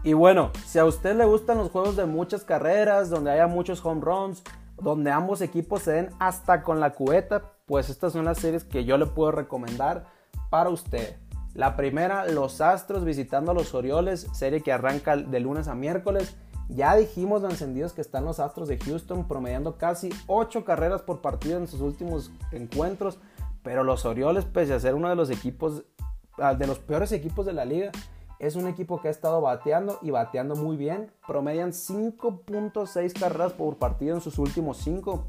Y 0.02 0.14
bueno, 0.14 0.50
si 0.66 0.78
a 0.78 0.84
usted 0.86 1.14
le 1.14 1.26
gustan 1.26 1.58
los 1.58 1.70
juegos 1.70 1.94
de 1.94 2.06
muchas 2.06 2.42
carreras, 2.42 3.10
donde 3.10 3.30
haya 3.30 3.46
muchos 3.46 3.84
home 3.84 4.00
runs, 4.00 4.42
donde 4.82 5.10
ambos 5.10 5.40
equipos 5.40 5.82
se 5.82 5.92
den 5.92 6.10
hasta 6.18 6.62
con 6.62 6.80
la 6.80 6.90
cubeta, 6.92 7.52
pues 7.66 7.90
estas 7.90 8.12
son 8.12 8.24
las 8.24 8.38
series 8.38 8.64
que 8.64 8.84
yo 8.84 8.98
le 8.98 9.06
puedo 9.06 9.30
recomendar 9.32 10.06
para 10.50 10.70
usted. 10.70 11.16
La 11.54 11.76
primera, 11.76 12.26
los 12.26 12.60
Astros 12.60 13.04
visitando 13.04 13.50
a 13.50 13.54
los 13.54 13.74
Orioles, 13.74 14.28
serie 14.32 14.62
que 14.62 14.72
arranca 14.72 15.16
de 15.16 15.40
lunes 15.40 15.68
a 15.68 15.74
miércoles. 15.74 16.36
Ya 16.68 16.94
dijimos 16.94 17.42
los 17.42 17.52
encendidos 17.52 17.92
que 17.92 18.00
están 18.00 18.24
los 18.24 18.38
Astros 18.38 18.68
de 18.68 18.78
Houston 18.78 19.26
promediando 19.26 19.76
casi 19.76 20.10
8 20.28 20.64
carreras 20.64 21.02
por 21.02 21.20
partido 21.20 21.58
en 21.58 21.66
sus 21.66 21.80
últimos 21.80 22.30
encuentros, 22.52 23.18
pero 23.64 23.82
los 23.82 24.04
Orioles, 24.04 24.44
pese 24.44 24.74
a 24.74 24.80
ser 24.80 24.94
uno 24.94 25.08
de 25.08 25.16
los 25.16 25.30
equipos, 25.30 25.82
ah, 26.38 26.54
de 26.54 26.68
los 26.68 26.78
peores 26.78 27.10
equipos 27.10 27.46
de 27.46 27.52
la 27.52 27.64
liga, 27.64 27.90
es 28.40 28.56
un 28.56 28.66
equipo 28.66 29.00
que 29.00 29.08
ha 29.08 29.10
estado 29.10 29.40
bateando 29.42 29.98
y 30.00 30.10
bateando 30.10 30.56
muy 30.56 30.76
bien. 30.76 31.12
Promedian 31.26 31.72
5.6 31.72 33.12
carreras 33.20 33.52
por 33.52 33.76
partido 33.76 34.14
en 34.16 34.22
sus 34.22 34.38
últimos 34.38 34.78
5 34.78 35.26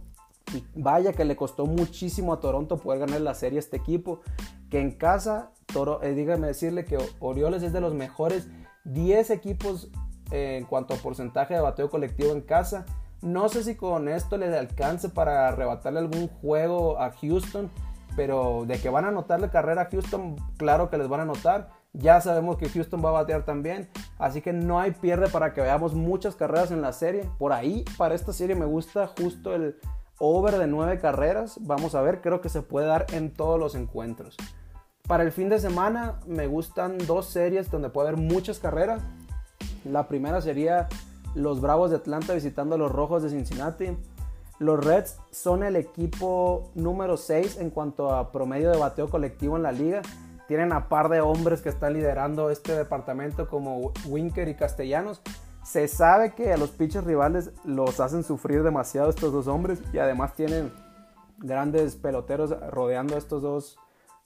y 0.54 0.64
vaya 0.76 1.12
que 1.12 1.26
le 1.26 1.36
costó 1.36 1.66
muchísimo 1.66 2.32
a 2.32 2.40
Toronto 2.40 2.78
poder 2.78 3.02
ganar 3.02 3.20
la 3.20 3.34
serie 3.34 3.58
a 3.58 3.60
este 3.60 3.76
equipo. 3.76 4.22
Que 4.70 4.80
en 4.80 4.92
casa, 4.92 5.52
Toro, 5.66 6.02
eh, 6.02 6.14
dígame 6.14 6.48
decirle 6.48 6.86
que 6.86 6.98
Orioles 7.20 7.64
es 7.64 7.74
de 7.74 7.82
los 7.82 7.94
mejores 7.94 8.48
10 8.86 9.30
equipos 9.32 9.90
eh, 10.32 10.56
en 10.58 10.66
cuanto 10.66 10.94
a 10.94 10.98
porcentaje 10.98 11.54
de 11.54 11.60
bateo 11.60 11.90
colectivo 11.90 12.32
en 12.32 12.42
casa. 12.42 12.86
No 13.22 13.50
sé 13.50 13.66
si 13.66 13.76
con 13.76 14.08
esto 14.08 14.38
les 14.38 14.56
alcance 14.56 15.10
para 15.10 15.50
arrebatarle 15.50 16.00
algún 16.00 16.30
juego 16.30 16.98
a 16.98 17.12
Houston, 17.12 17.70
pero 18.16 18.64
de 18.66 18.80
que 18.80 18.90
van 18.90 19.04
a 19.04 19.10
anotarle 19.10 19.50
carrera 19.50 19.82
a 19.82 19.90
Houston, 19.90 20.38
claro 20.58 20.90
que 20.90 20.98
les 20.98 21.10
van 21.10 21.20
a 21.20 21.24
anotar. 21.24 21.81
Ya 21.94 22.22
sabemos 22.22 22.58
que 22.58 22.70
Houston 22.70 23.04
va 23.04 23.10
a 23.10 23.14
batear 23.14 23.44
también, 23.44 23.90
así 24.18 24.42
que 24.42 24.54
no 24.54 24.80
hay 24.80 24.92
pierde 24.92 25.28
para 25.28 25.54
que 25.54 25.62
veamos 25.62 25.94
muchas 25.94 26.36
carreras 26.36 26.72
en 26.72 26.82
la 26.82 26.94
serie. 26.94 27.30
Por 27.38 27.52
ahí, 27.52 27.84
para 27.98 28.16
esta 28.16 28.32
serie 28.32 28.56
me 28.56 28.66
gusta 28.66 29.08
justo 29.08 29.54
el, 29.54 29.76
over 30.22 30.58
de 30.58 30.68
9 30.68 31.00
carreras. 31.00 31.58
Vamos 31.62 31.96
a 31.96 32.02
ver, 32.02 32.22
creo 32.22 32.42
que 32.42 32.50
se 32.50 32.62
puede 32.62 32.86
dar 32.86 33.08
en 33.12 33.34
todos 33.34 33.60
los 33.60 33.74
encuentros. 33.74 34.38
Para 35.08 35.24
el 35.24 35.32
fin 35.32 35.50
de 35.50 35.60
semana 35.60 36.20
me 36.28 36.48
gustan 36.48 36.98
dos 37.00 37.26
series 37.26 37.72
donde 37.72 37.90
puede 37.90 38.10
haber 38.10 38.22
muchas 38.22 38.60
carreras. 38.60 39.02
La 39.84 40.08
primera 40.08 40.40
sería 40.40 40.88
los 41.34 41.60
Bravos 41.60 41.90
de 41.90 41.98
Atlanta 41.98 42.34
visitando 42.34 42.76
a 42.76 42.78
los 42.78 42.92
Rojos 42.92 43.24
de 43.24 43.30
Cincinnati. 43.32 43.98
Los 44.60 44.86
Reds 44.86 45.18
son 45.32 45.64
el 45.64 45.76
equipo 45.76 46.70
número 46.76 47.18
6 47.18 47.58
en 47.58 47.72
cuanto 47.72 48.14
a 48.14 48.32
promedio 48.32 48.70
de 48.70 48.78
bateo 48.78 49.10
colectivo 49.10 49.58
en 49.58 49.64
la 49.64 49.72
liga. 49.72 50.04
Tienen 50.52 50.74
a 50.74 50.90
par 50.90 51.08
de 51.08 51.22
hombres 51.22 51.62
que 51.62 51.70
están 51.70 51.94
liderando 51.94 52.50
este 52.50 52.76
departamento 52.76 53.48
como 53.48 53.94
Winker 54.06 54.50
y 54.50 54.56
Castellanos. 54.56 55.22
Se 55.64 55.88
sabe 55.88 56.34
que 56.34 56.52
a 56.52 56.58
los 56.58 56.72
pitchers 56.72 57.06
rivales 57.06 57.52
los 57.64 58.02
hacen 58.02 58.22
sufrir 58.26 58.62
demasiado 58.62 59.10
estos 59.10 59.32
dos 59.32 59.48
hombres 59.48 59.82
y 59.94 60.00
además 60.00 60.36
tienen 60.36 60.74
grandes 61.38 61.96
peloteros 61.96 62.54
rodeando 62.70 63.16
a 63.16 63.18
estos 63.18 63.42
dos, 63.42 63.78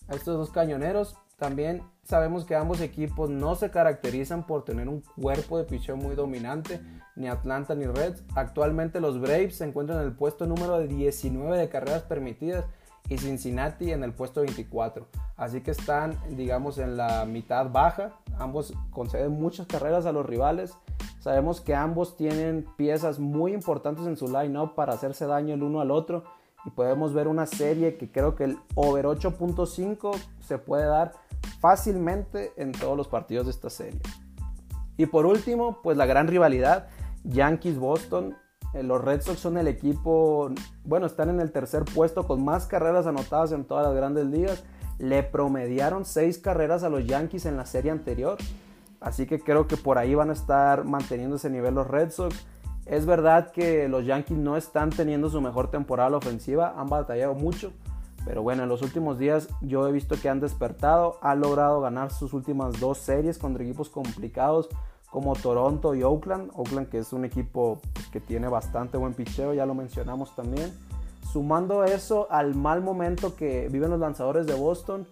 a 0.08 0.16
estos 0.16 0.36
dos 0.36 0.50
cañoneros. 0.50 1.16
También 1.38 1.84
sabemos 2.02 2.44
que 2.44 2.56
ambos 2.56 2.82
equipos 2.82 3.30
no 3.30 3.54
se 3.54 3.70
caracterizan 3.70 4.48
por 4.48 4.66
tener 4.66 4.90
un 4.90 5.02
cuerpo 5.02 5.60
de 5.60 5.66
picheo 5.66 5.96
muy 5.96 6.16
dominante, 6.16 6.82
ni 7.16 7.28
Atlanta 7.28 7.76
ni 7.76 7.86
Reds. 7.86 8.24
Actualmente 8.34 9.00
los 9.00 9.22
Braves 9.22 9.58
se 9.58 9.66
encuentran 9.66 10.00
en 10.00 10.06
el 10.06 10.16
puesto 10.16 10.48
número 10.48 10.80
19 10.80 11.56
de 11.56 11.70
carreras 11.70 12.02
permitidas 12.02 12.66
y 13.10 13.18
Cincinnati 13.18 13.92
en 13.92 14.04
el 14.04 14.14
puesto 14.14 14.42
24. 14.42 15.08
Así 15.38 15.62
que 15.62 15.72
están, 15.72 16.18
digamos, 16.36 16.78
en 16.78 16.98
la 16.98 17.26
mitad 17.26 17.70
baja. 17.72 18.14
Ambos 18.38 18.74
conceden 18.92 19.32
muchas 19.32 19.68
carreras 19.68 20.06
a 20.06 20.12
los 20.12 20.26
rivales. 20.26 20.74
Sabemos 21.20 21.62
que 21.62 21.76
ambos 21.76 22.18
tienen 22.18 22.66
piezas 22.78 23.20
muy 23.20 23.54
importantes 23.54 24.06
en 24.08 24.18
su 24.18 24.28
line-up 24.28 24.76
para 24.76 24.94
hacerse 24.94 25.26
daño 25.26 25.54
el 25.54 25.64
uno 25.64 25.82
al 25.82 25.92
otro. 25.92 26.24
Y 26.66 26.72
podemos 26.72 27.14
ver 27.14 27.28
una 27.28 27.46
serie 27.46 27.98
que 27.98 28.12
creo 28.12 28.36
que 28.36 28.46
el 28.46 28.58
over 28.74 29.06
8.5 29.06 30.16
se 30.40 30.58
puede 30.58 30.86
dar 30.86 31.14
fácilmente 31.60 32.54
en 32.58 32.72
todos 32.72 32.98
los 32.98 33.08
partidos 33.08 33.46
de 33.46 33.52
esta 33.52 33.70
serie. 33.70 34.00
Y 34.98 35.06
por 35.06 35.26
último, 35.26 35.82
pues 35.84 35.98
la 35.98 36.06
gran 36.06 36.28
rivalidad, 36.28 36.88
Yankees-Boston. 37.24 38.36
Eh, 38.76 38.84
los 38.84 39.02
Red 39.02 39.22
Sox 39.22 39.40
son 39.40 39.58
el 39.58 39.68
equipo, 39.68 40.52
bueno, 40.84 41.06
están 41.06 41.30
en 41.30 41.40
el 41.40 41.52
tercer 41.52 41.86
puesto 41.86 42.28
con 42.28 42.44
más 42.44 42.68
carreras 42.68 43.08
anotadas 43.08 43.54
en 43.54 43.64
todas 43.64 43.86
las 43.86 43.96
grandes 43.96 44.26
ligas. 44.26 44.64
Le 45.00 45.24
promediaron 45.24 46.06
seis 46.06 46.38
carreras 46.38 46.84
a 46.84 46.90
los 46.90 47.06
Yankees 47.06 47.46
en 47.46 47.58
la 47.58 47.66
serie 47.66 47.92
anterior. 47.92 48.38
Así 49.00 49.26
que 49.26 49.40
creo 49.40 49.68
que 49.68 49.78
por 49.78 49.98
ahí 49.98 50.14
van 50.14 50.30
a 50.30 50.34
estar 50.34 50.84
manteniendo 50.84 51.38
ese 51.38 51.50
nivel 51.50 51.76
los 51.76 51.88
Red 51.88 52.12
Sox. 52.12 52.36
Es 52.86 53.06
verdad 53.06 53.52
que 53.52 53.88
los 53.88 54.06
Yankees 54.06 54.38
no 54.38 54.58
están 54.58 54.90
teniendo 54.90 55.30
su 55.30 55.42
mejor 55.42 55.72
temporada 55.72 56.16
ofensiva, 56.16 56.76
han 56.78 56.88
batallado 56.88 57.34
mucho, 57.34 57.72
pero 58.26 58.44
bueno, 58.44 58.64
en 58.64 58.70
los 58.70 58.84
últimos 58.84 59.18
días 59.18 59.48
yo 59.62 59.88
he 59.88 59.92
visto 59.92 60.16
que 60.22 60.30
han 60.30 60.40
despertado, 60.40 61.18
han 61.22 61.40
logrado 61.40 61.82
ganar 61.82 62.12
sus 62.12 62.34
últimas 62.34 62.80
dos 62.80 63.00
series 63.00 63.40
contra 63.40 63.64
equipos 63.64 63.90
complicados 63.90 64.70
como 65.10 65.36
Toronto 65.36 65.96
y 65.96 66.04
Oakland. 66.04 66.52
Oakland 66.56 66.90
que 66.90 67.00
es 67.00 67.14
un 67.14 67.26
equipo 67.26 67.80
que 68.12 68.20
tiene 68.20 68.48
bastante 68.48 68.98
buen 68.98 69.14
picheo, 69.14 69.54
ya 69.54 69.66
lo 69.66 69.76
mencionamos 69.76 70.36
también. 70.36 70.74
Sumando 71.32 71.84
eso 71.84 72.28
al 72.30 72.56
mal 72.56 72.82
momento 72.82 73.36
que 73.36 73.68
viven 73.70 73.90
los 73.90 74.00
lanzadores 74.00 74.46
de 74.46 74.54
Boston, 74.54 75.08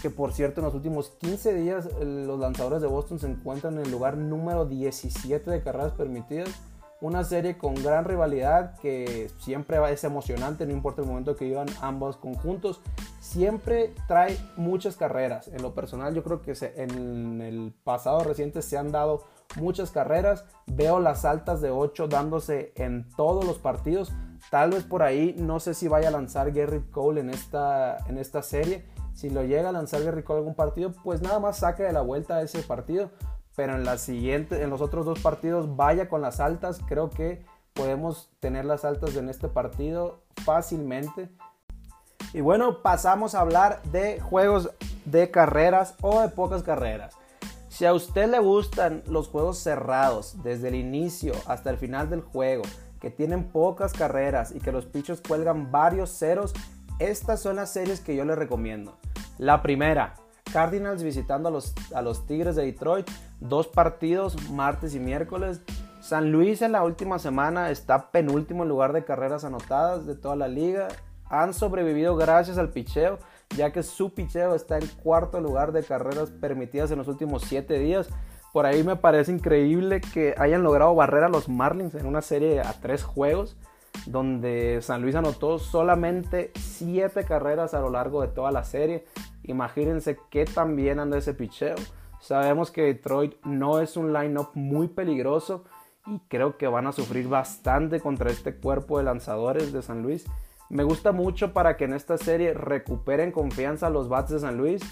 que 0.00 0.10
por 0.10 0.32
cierto 0.32 0.60
en 0.60 0.66
los 0.66 0.74
últimos 0.74 1.10
15 1.20 1.54
días 1.54 1.88
los 2.00 2.38
lanzadores 2.38 2.80
de 2.80 2.86
Boston 2.86 3.18
se 3.18 3.26
encuentran 3.26 3.74
en 3.74 3.86
el 3.86 3.90
lugar 3.90 4.16
número 4.16 4.64
17 4.64 5.50
de 5.50 5.62
carreras 5.62 5.92
permitidas 5.92 6.50
una 7.00 7.24
serie 7.24 7.56
con 7.56 7.74
gran 7.74 8.04
rivalidad 8.04 8.78
que 8.78 9.30
siempre 9.38 9.78
es 9.92 10.04
emocionante, 10.04 10.66
no 10.66 10.72
importa 10.72 11.00
el 11.00 11.08
momento 11.08 11.34
que 11.34 11.46
vivan 11.46 11.68
ambos 11.80 12.16
conjuntos. 12.16 12.80
Siempre 13.20 13.94
trae 14.06 14.38
muchas 14.56 14.96
carreras. 14.96 15.48
En 15.48 15.62
lo 15.62 15.74
personal 15.74 16.14
yo 16.14 16.22
creo 16.22 16.42
que 16.42 16.54
en 16.76 17.40
el 17.40 17.72
pasado 17.84 18.22
reciente 18.24 18.60
se 18.60 18.76
han 18.76 18.92
dado 18.92 19.24
muchas 19.56 19.90
carreras. 19.90 20.44
Veo 20.66 21.00
las 21.00 21.24
altas 21.24 21.60
de 21.60 21.70
8 21.70 22.08
dándose 22.08 22.72
en 22.76 23.08
todos 23.16 23.44
los 23.44 23.58
partidos. 23.58 24.12
Tal 24.50 24.70
vez 24.70 24.84
por 24.84 25.02
ahí 25.02 25.34
no 25.38 25.60
sé 25.60 25.74
si 25.74 25.88
vaya 25.88 26.08
a 26.08 26.12
lanzar 26.12 26.52
Gary 26.52 26.82
Cole 26.90 27.20
en 27.20 27.30
esta, 27.30 27.98
en 28.08 28.18
esta 28.18 28.42
serie. 28.42 28.86
Si 29.14 29.30
lo 29.30 29.42
llega 29.42 29.70
a 29.70 29.72
lanzar 29.72 30.02
Gary 30.02 30.22
Cole 30.22 30.38
algún 30.38 30.54
partido, 30.54 30.92
pues 31.04 31.22
nada 31.22 31.38
más 31.38 31.58
saque 31.58 31.82
de 31.82 31.92
la 31.92 32.00
vuelta 32.00 32.42
ese 32.42 32.62
partido 32.62 33.10
pero 33.60 33.76
en, 33.76 33.84
la 33.84 33.98
siguiente, 33.98 34.62
en 34.62 34.70
los 34.70 34.80
otros 34.80 35.04
dos 35.04 35.20
partidos 35.20 35.76
vaya 35.76 36.08
con 36.08 36.22
las 36.22 36.40
altas. 36.40 36.80
Creo 36.88 37.10
que 37.10 37.44
podemos 37.74 38.30
tener 38.40 38.64
las 38.64 38.86
altas 38.86 39.14
en 39.16 39.28
este 39.28 39.48
partido 39.48 40.22
fácilmente. 40.46 41.28
Y 42.32 42.40
bueno, 42.40 42.80
pasamos 42.80 43.34
a 43.34 43.42
hablar 43.42 43.82
de 43.92 44.18
juegos 44.18 44.70
de 45.04 45.30
carreras 45.30 45.94
o 46.00 46.22
de 46.22 46.30
pocas 46.30 46.62
carreras. 46.62 47.14
Si 47.68 47.84
a 47.84 47.92
usted 47.92 48.30
le 48.30 48.38
gustan 48.38 49.02
los 49.06 49.28
juegos 49.28 49.58
cerrados 49.58 50.42
desde 50.42 50.68
el 50.68 50.76
inicio 50.76 51.34
hasta 51.44 51.68
el 51.68 51.76
final 51.76 52.08
del 52.08 52.22
juego, 52.22 52.62
que 52.98 53.10
tienen 53.10 53.44
pocas 53.44 53.92
carreras 53.92 54.54
y 54.54 54.60
que 54.60 54.72
los 54.72 54.86
pichos 54.86 55.20
cuelgan 55.20 55.70
varios 55.70 56.18
ceros, 56.18 56.54
estas 56.98 57.42
son 57.42 57.56
las 57.56 57.70
series 57.70 58.00
que 58.00 58.16
yo 58.16 58.24
le 58.24 58.36
recomiendo. 58.36 58.96
La 59.36 59.60
primera, 59.60 60.14
Cardinals 60.50 61.02
visitando 61.02 61.48
a 61.48 61.52
los, 61.52 61.74
a 61.94 62.02
los 62.02 62.26
Tigres 62.26 62.56
de 62.56 62.64
Detroit. 62.64 63.08
Dos 63.40 63.66
partidos, 63.68 64.50
martes 64.50 64.94
y 64.94 65.00
miércoles. 65.00 65.62
San 66.00 66.30
Luis 66.30 66.62
en 66.62 66.72
la 66.72 66.84
última 66.84 67.18
semana 67.18 67.70
está 67.70 68.10
penúltimo 68.10 68.62
en 68.62 68.68
lugar 68.68 68.92
de 68.92 69.04
carreras 69.04 69.44
anotadas 69.44 70.06
de 70.06 70.14
toda 70.14 70.36
la 70.36 70.46
liga. 70.46 70.88
Han 71.26 71.54
sobrevivido 71.54 72.16
gracias 72.16 72.58
al 72.58 72.70
picheo, 72.70 73.18
ya 73.56 73.72
que 73.72 73.82
su 73.82 74.12
picheo 74.12 74.54
está 74.54 74.78
en 74.78 74.86
cuarto 75.02 75.40
lugar 75.40 75.72
de 75.72 75.82
carreras 75.82 76.30
permitidas 76.30 76.90
en 76.90 76.98
los 76.98 77.08
últimos 77.08 77.42
siete 77.42 77.78
días. 77.78 78.10
Por 78.52 78.66
ahí 78.66 78.82
me 78.82 78.96
parece 78.96 79.32
increíble 79.32 80.00
que 80.00 80.34
hayan 80.36 80.62
logrado 80.62 80.94
barrer 80.94 81.24
a 81.24 81.28
los 81.28 81.48
Marlins 81.48 81.94
en 81.94 82.06
una 82.06 82.20
serie 82.20 82.60
a 82.60 82.72
tres 82.74 83.04
juegos, 83.04 83.56
donde 84.06 84.80
San 84.82 85.02
Luis 85.02 85.14
anotó 85.14 85.58
solamente 85.58 86.50
siete 86.58 87.24
carreras 87.24 87.74
a 87.74 87.80
lo 87.80 87.90
largo 87.90 88.22
de 88.22 88.28
toda 88.28 88.50
la 88.50 88.64
serie. 88.64 89.06
Imagínense 89.44 90.18
qué 90.30 90.44
tan 90.44 90.76
bien 90.76 90.98
anda 90.98 91.16
ese 91.16 91.32
picheo. 91.32 91.76
Sabemos 92.20 92.70
que 92.70 92.82
Detroit 92.82 93.34
no 93.44 93.80
es 93.80 93.96
un 93.96 94.12
line-up 94.12 94.50
muy 94.54 94.88
peligroso 94.88 95.64
y 96.06 96.20
creo 96.28 96.56
que 96.58 96.66
van 96.66 96.86
a 96.86 96.92
sufrir 96.92 97.28
bastante 97.28 98.00
contra 98.00 98.30
este 98.30 98.56
cuerpo 98.56 98.98
de 98.98 99.04
lanzadores 99.04 99.72
de 99.72 99.82
San 99.82 100.02
Luis. 100.02 100.26
Me 100.68 100.84
gusta 100.84 101.12
mucho 101.12 101.52
para 101.52 101.76
que 101.76 101.84
en 101.84 101.94
esta 101.94 102.16
serie 102.16 102.54
recuperen 102.54 103.32
confianza 103.32 103.90
los 103.90 104.08
bats 104.08 104.30
de 104.30 104.38
San 104.38 104.56
Luis. 104.56 104.82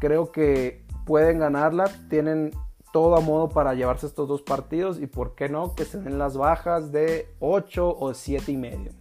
Creo 0.00 0.32
que 0.32 0.84
pueden 1.06 1.38
ganarla, 1.38 1.90
tienen 2.08 2.50
todo 2.92 3.16
a 3.16 3.20
modo 3.20 3.48
para 3.48 3.74
llevarse 3.74 4.06
estos 4.06 4.28
dos 4.28 4.42
partidos 4.42 5.00
y 5.00 5.06
por 5.06 5.34
qué 5.34 5.48
no 5.48 5.74
que 5.74 5.84
se 5.84 6.00
den 6.00 6.18
las 6.18 6.36
bajas 6.36 6.92
de 6.92 7.28
8 7.40 7.96
o 7.98 8.14
7 8.14 8.52
y 8.52 8.56
medio. 8.56 8.92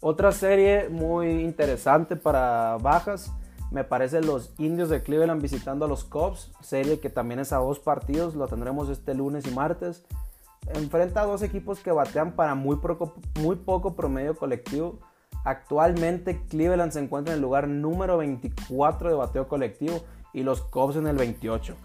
Otra 0.00 0.30
serie 0.30 0.88
muy 0.88 1.42
interesante 1.42 2.16
para 2.16 2.76
bajas, 2.80 3.32
me 3.70 3.84
parece 3.84 4.20
los 4.20 4.52
Indios 4.58 4.88
de 4.88 5.02
Cleveland 5.02 5.42
visitando 5.42 5.84
a 5.84 5.88
los 5.88 6.04
Cubs, 6.04 6.52
serie 6.60 7.00
que 7.00 7.10
también 7.10 7.40
es 7.40 7.52
a 7.52 7.58
dos 7.58 7.78
partidos, 7.78 8.34
lo 8.34 8.46
tendremos 8.46 8.88
este 8.88 9.14
lunes 9.14 9.46
y 9.46 9.50
martes. 9.50 10.04
Enfrenta 10.74 11.22
a 11.22 11.26
dos 11.26 11.42
equipos 11.42 11.80
que 11.80 11.92
batean 11.92 12.32
para 12.32 12.54
muy 12.54 12.76
poco, 12.76 13.14
muy 13.40 13.56
poco 13.56 13.94
promedio 13.94 14.36
colectivo. 14.36 14.98
Actualmente 15.44 16.42
Cleveland 16.48 16.92
se 16.92 17.00
encuentra 17.00 17.34
en 17.34 17.38
el 17.38 17.42
lugar 17.42 17.68
número 17.68 18.18
24 18.18 19.08
de 19.08 19.14
bateo 19.14 19.48
colectivo 19.48 20.02
y 20.32 20.42
los 20.42 20.62
Cubs 20.62 20.96
en 20.96 21.06
el 21.06 21.16
28. 21.16 21.76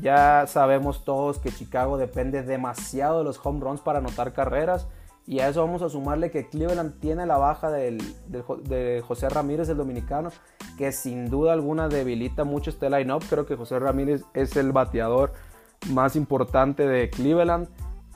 Ya 0.00 0.46
sabemos 0.48 1.04
todos 1.04 1.38
que 1.38 1.52
Chicago 1.52 1.96
depende 1.96 2.42
demasiado 2.42 3.18
de 3.18 3.24
los 3.24 3.40
home 3.44 3.60
runs 3.60 3.80
para 3.80 4.00
anotar 4.00 4.32
carreras 4.32 4.88
y 5.26 5.40
a 5.40 5.48
eso 5.48 5.64
vamos 5.64 5.82
a 5.82 5.88
sumarle 5.88 6.30
que 6.30 6.48
Cleveland 6.48 7.00
tiene 7.00 7.24
la 7.24 7.38
baja 7.38 7.70
de 7.70 9.02
José 9.06 9.28
Ramírez, 9.30 9.68
el 9.70 9.78
dominicano, 9.78 10.30
que 10.76 10.92
sin 10.92 11.30
duda 11.30 11.52
alguna 11.52 11.88
debilita 11.88 12.44
mucho 12.44 12.70
este 12.70 12.90
line-up. 12.90 13.24
Creo 13.28 13.46
que 13.46 13.56
José 13.56 13.78
Ramírez 13.78 14.24
es 14.34 14.56
el 14.56 14.72
bateador 14.72 15.32
más 15.90 16.16
importante 16.16 16.86
de 16.86 17.08
Cleveland. 17.08 17.68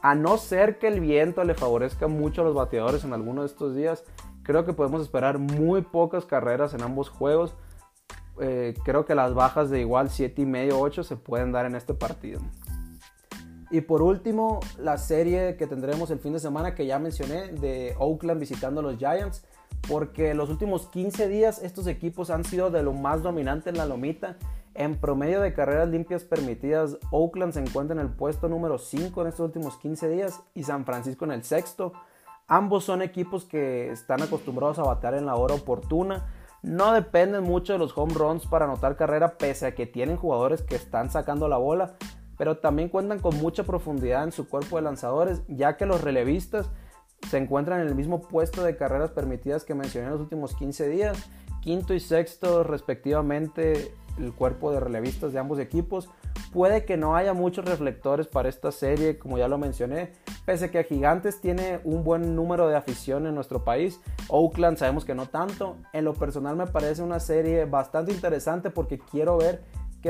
A 0.02 0.14
no 0.14 0.36
ser 0.36 0.78
que 0.78 0.88
el 0.88 1.00
viento 1.00 1.42
le 1.44 1.54
favorezca 1.54 2.08
mucho 2.08 2.42
a 2.42 2.44
los 2.44 2.54
bateadores 2.54 3.04
en 3.04 3.12
alguno 3.12 3.40
de 3.40 3.48
estos 3.48 3.74
días, 3.74 4.04
creo 4.42 4.64
que 4.64 4.72
podemos 4.72 5.02
esperar 5.02 5.38
muy 5.38 5.82
pocas 5.82 6.24
carreras 6.24 6.72
en 6.74 6.82
ambos 6.82 7.08
juegos. 7.08 7.54
Eh, 8.40 8.74
creo 8.84 9.04
que 9.04 9.14
las 9.14 9.34
bajas 9.34 9.70
de 9.70 9.80
igual 9.80 10.10
7 10.10 10.42
y 10.42 10.46
medio 10.46 10.78
8 10.78 11.02
se 11.02 11.16
pueden 11.16 11.52
dar 11.52 11.66
en 11.66 11.74
este 11.74 11.94
partido. 11.94 12.40
Y 13.70 13.82
por 13.82 14.00
último, 14.00 14.60
la 14.78 14.96
serie 14.96 15.56
que 15.56 15.66
tendremos 15.66 16.10
el 16.10 16.18
fin 16.18 16.32
de 16.32 16.40
semana 16.40 16.74
que 16.74 16.86
ya 16.86 16.98
mencioné 16.98 17.48
de 17.48 17.94
Oakland 17.98 18.40
visitando 18.40 18.80
a 18.80 18.82
los 18.82 18.96
Giants, 18.96 19.44
porque 19.86 20.32
los 20.34 20.48
últimos 20.48 20.86
15 20.86 21.28
días 21.28 21.62
estos 21.62 21.86
equipos 21.86 22.30
han 22.30 22.44
sido 22.44 22.70
de 22.70 22.82
lo 22.82 22.94
más 22.94 23.22
dominante 23.22 23.68
en 23.68 23.76
la 23.76 23.84
lomita. 23.84 24.36
En 24.74 24.96
promedio 24.96 25.40
de 25.40 25.52
carreras 25.52 25.88
limpias 25.88 26.24
permitidas, 26.24 26.98
Oakland 27.10 27.52
se 27.52 27.60
encuentra 27.60 27.94
en 27.94 28.00
el 28.00 28.10
puesto 28.10 28.48
número 28.48 28.78
5 28.78 29.20
en 29.20 29.28
estos 29.28 29.44
últimos 29.44 29.76
15 29.76 30.08
días 30.08 30.40
y 30.54 30.62
San 30.62 30.86
Francisco 30.86 31.26
en 31.26 31.32
el 31.32 31.44
sexto. 31.44 31.92
Ambos 32.46 32.84
son 32.84 33.02
equipos 33.02 33.44
que 33.44 33.90
están 33.90 34.22
acostumbrados 34.22 34.78
a 34.78 34.84
batear 34.84 35.14
en 35.14 35.26
la 35.26 35.34
hora 35.34 35.54
oportuna. 35.54 36.26
No 36.62 36.92
dependen 36.92 37.42
mucho 37.42 37.74
de 37.74 37.78
los 37.78 37.96
home 37.96 38.14
runs 38.14 38.46
para 38.46 38.64
anotar 38.64 38.96
carrera, 38.96 39.36
pese 39.36 39.66
a 39.66 39.74
que 39.74 39.86
tienen 39.86 40.16
jugadores 40.16 40.62
que 40.62 40.76
están 40.76 41.10
sacando 41.10 41.48
la 41.48 41.58
bola 41.58 41.96
pero 42.38 42.58
también 42.58 42.88
cuentan 42.88 43.18
con 43.18 43.36
mucha 43.36 43.64
profundidad 43.64 44.24
en 44.24 44.32
su 44.32 44.48
cuerpo 44.48 44.76
de 44.76 44.82
lanzadores, 44.82 45.42
ya 45.48 45.76
que 45.76 45.84
los 45.84 46.00
relevistas 46.00 46.70
se 47.28 47.36
encuentran 47.36 47.80
en 47.80 47.88
el 47.88 47.94
mismo 47.94 48.22
puesto 48.22 48.62
de 48.62 48.76
carreras 48.76 49.10
permitidas 49.10 49.64
que 49.64 49.74
mencioné 49.74 50.06
en 50.06 50.12
los 50.12 50.20
últimos 50.20 50.54
15 50.54 50.88
días 50.88 51.28
quinto 51.60 51.94
y 51.94 52.00
sexto 52.00 52.62
respectivamente 52.62 53.92
el 54.18 54.32
cuerpo 54.32 54.72
de 54.72 54.80
relevistas 54.80 55.32
de 55.32 55.38
ambos 55.38 55.58
equipos. 55.58 56.08
Puede 56.52 56.84
que 56.84 56.96
no 56.96 57.14
haya 57.14 57.34
muchos 57.34 57.64
reflectores 57.64 58.26
para 58.26 58.48
esta 58.48 58.72
serie, 58.72 59.18
como 59.18 59.38
ya 59.38 59.48
lo 59.48 59.58
mencioné, 59.58 60.12
pese 60.44 60.70
que 60.70 60.82
Gigantes 60.84 61.40
tiene 61.40 61.80
un 61.84 62.04
buen 62.04 62.34
número 62.34 62.68
de 62.68 62.76
afición 62.76 63.26
en 63.26 63.34
nuestro 63.34 63.64
país. 63.64 64.00
Oakland 64.28 64.78
sabemos 64.78 65.04
que 65.04 65.14
no 65.14 65.26
tanto. 65.26 65.76
En 65.92 66.04
lo 66.04 66.14
personal 66.14 66.56
me 66.56 66.66
parece 66.66 67.02
una 67.02 67.20
serie 67.20 67.64
bastante 67.64 68.12
interesante 68.12 68.70
porque 68.70 68.98
quiero 68.98 69.36
ver 69.36 69.62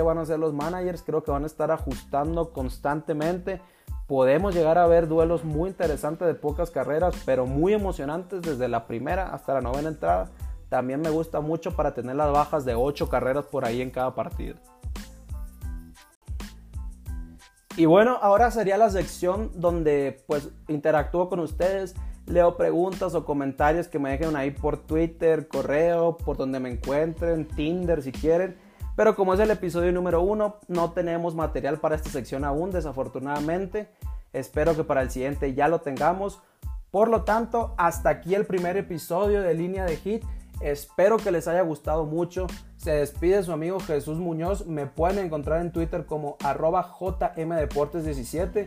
van 0.02 0.18
a 0.18 0.22
hacer 0.22 0.38
los 0.38 0.52
managers. 0.52 1.02
Creo 1.02 1.22
que 1.22 1.30
van 1.30 1.44
a 1.44 1.46
estar 1.46 1.70
ajustando 1.70 2.52
constantemente. 2.52 3.60
Podemos 4.06 4.54
llegar 4.54 4.78
a 4.78 4.86
ver 4.86 5.06
duelos 5.06 5.44
muy 5.44 5.68
interesantes 5.68 6.26
de 6.26 6.34
pocas 6.34 6.70
carreras, 6.70 7.14
pero 7.26 7.46
muy 7.46 7.74
emocionantes 7.74 8.42
desde 8.42 8.68
la 8.68 8.86
primera 8.86 9.34
hasta 9.34 9.54
la 9.54 9.60
novena 9.60 9.88
entrada. 9.88 10.30
También 10.68 11.00
me 11.00 11.10
gusta 11.10 11.40
mucho 11.40 11.76
para 11.76 11.94
tener 11.94 12.16
las 12.16 12.32
bajas 12.32 12.64
de 12.64 12.74
8 12.74 13.08
carreras 13.08 13.46
por 13.46 13.64
ahí 13.64 13.82
en 13.82 13.90
cada 13.90 14.14
partido. 14.14 14.56
Y 17.76 17.86
bueno, 17.86 18.18
ahora 18.20 18.50
sería 18.50 18.76
la 18.76 18.90
sección 18.90 19.52
donde 19.54 20.24
pues 20.26 20.50
interactúo 20.66 21.28
con 21.28 21.38
ustedes, 21.38 21.94
leo 22.26 22.56
preguntas 22.56 23.14
o 23.14 23.24
comentarios 23.24 23.88
que 23.88 23.98
me 23.98 24.10
dejen 24.10 24.34
ahí 24.34 24.50
por 24.50 24.78
Twitter, 24.78 25.46
correo, 25.46 26.16
por 26.16 26.36
donde 26.36 26.58
me 26.60 26.70
encuentren, 26.70 27.46
Tinder 27.46 28.02
si 28.02 28.10
quieren. 28.10 28.56
Pero 28.98 29.14
como 29.14 29.32
es 29.32 29.38
el 29.38 29.52
episodio 29.52 29.92
número 29.92 30.22
uno, 30.22 30.56
no 30.66 30.90
tenemos 30.90 31.36
material 31.36 31.78
para 31.78 31.94
esta 31.94 32.10
sección 32.10 32.44
aún, 32.44 32.72
desafortunadamente. 32.72 33.88
Espero 34.32 34.74
que 34.74 34.82
para 34.82 35.02
el 35.02 35.10
siguiente 35.12 35.54
ya 35.54 35.68
lo 35.68 35.82
tengamos. 35.82 36.42
Por 36.90 37.08
lo 37.08 37.22
tanto, 37.22 37.76
hasta 37.78 38.08
aquí 38.08 38.34
el 38.34 38.44
primer 38.44 38.76
episodio 38.76 39.40
de 39.40 39.54
Línea 39.54 39.84
de 39.84 39.98
Hit. 39.98 40.24
Espero 40.60 41.16
que 41.16 41.30
les 41.30 41.46
haya 41.46 41.62
gustado 41.62 42.06
mucho. 42.06 42.48
Se 42.76 42.90
despide 42.90 43.44
su 43.44 43.52
amigo 43.52 43.78
Jesús 43.78 44.18
Muñoz. 44.18 44.66
Me 44.66 44.86
pueden 44.86 45.24
encontrar 45.24 45.60
en 45.60 45.70
Twitter 45.70 46.04
como 46.04 46.36
arroba 46.42 46.92
jmdeportes17. 46.98 48.66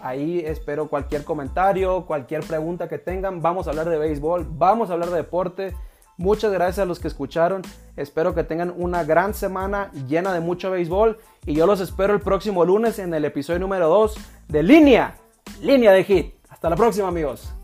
Ahí 0.00 0.40
espero 0.40 0.88
cualquier 0.88 1.22
comentario, 1.22 2.04
cualquier 2.04 2.42
pregunta 2.42 2.88
que 2.88 2.98
tengan. 2.98 3.42
Vamos 3.42 3.68
a 3.68 3.70
hablar 3.70 3.88
de 3.88 3.98
béisbol, 3.98 4.44
vamos 4.50 4.90
a 4.90 4.94
hablar 4.94 5.10
de 5.10 5.18
deporte. 5.18 5.76
Muchas 6.18 6.52
gracias 6.52 6.80
a 6.80 6.84
los 6.84 6.98
que 6.98 7.06
escucharon. 7.06 7.62
Espero 7.96 8.34
que 8.34 8.42
tengan 8.42 8.74
una 8.76 9.04
gran 9.04 9.34
semana 9.34 9.92
llena 10.08 10.32
de 10.32 10.40
mucho 10.40 10.72
béisbol. 10.72 11.16
Y 11.46 11.54
yo 11.54 11.64
los 11.64 11.80
espero 11.80 12.12
el 12.12 12.20
próximo 12.20 12.64
lunes 12.64 12.98
en 12.98 13.14
el 13.14 13.24
episodio 13.24 13.60
número 13.60 13.88
2 13.88 14.16
de 14.48 14.62
Línea, 14.64 15.14
Línea 15.62 15.92
de 15.92 16.02
Hit. 16.02 16.34
Hasta 16.48 16.68
la 16.68 16.76
próxima 16.76 17.06
amigos. 17.06 17.57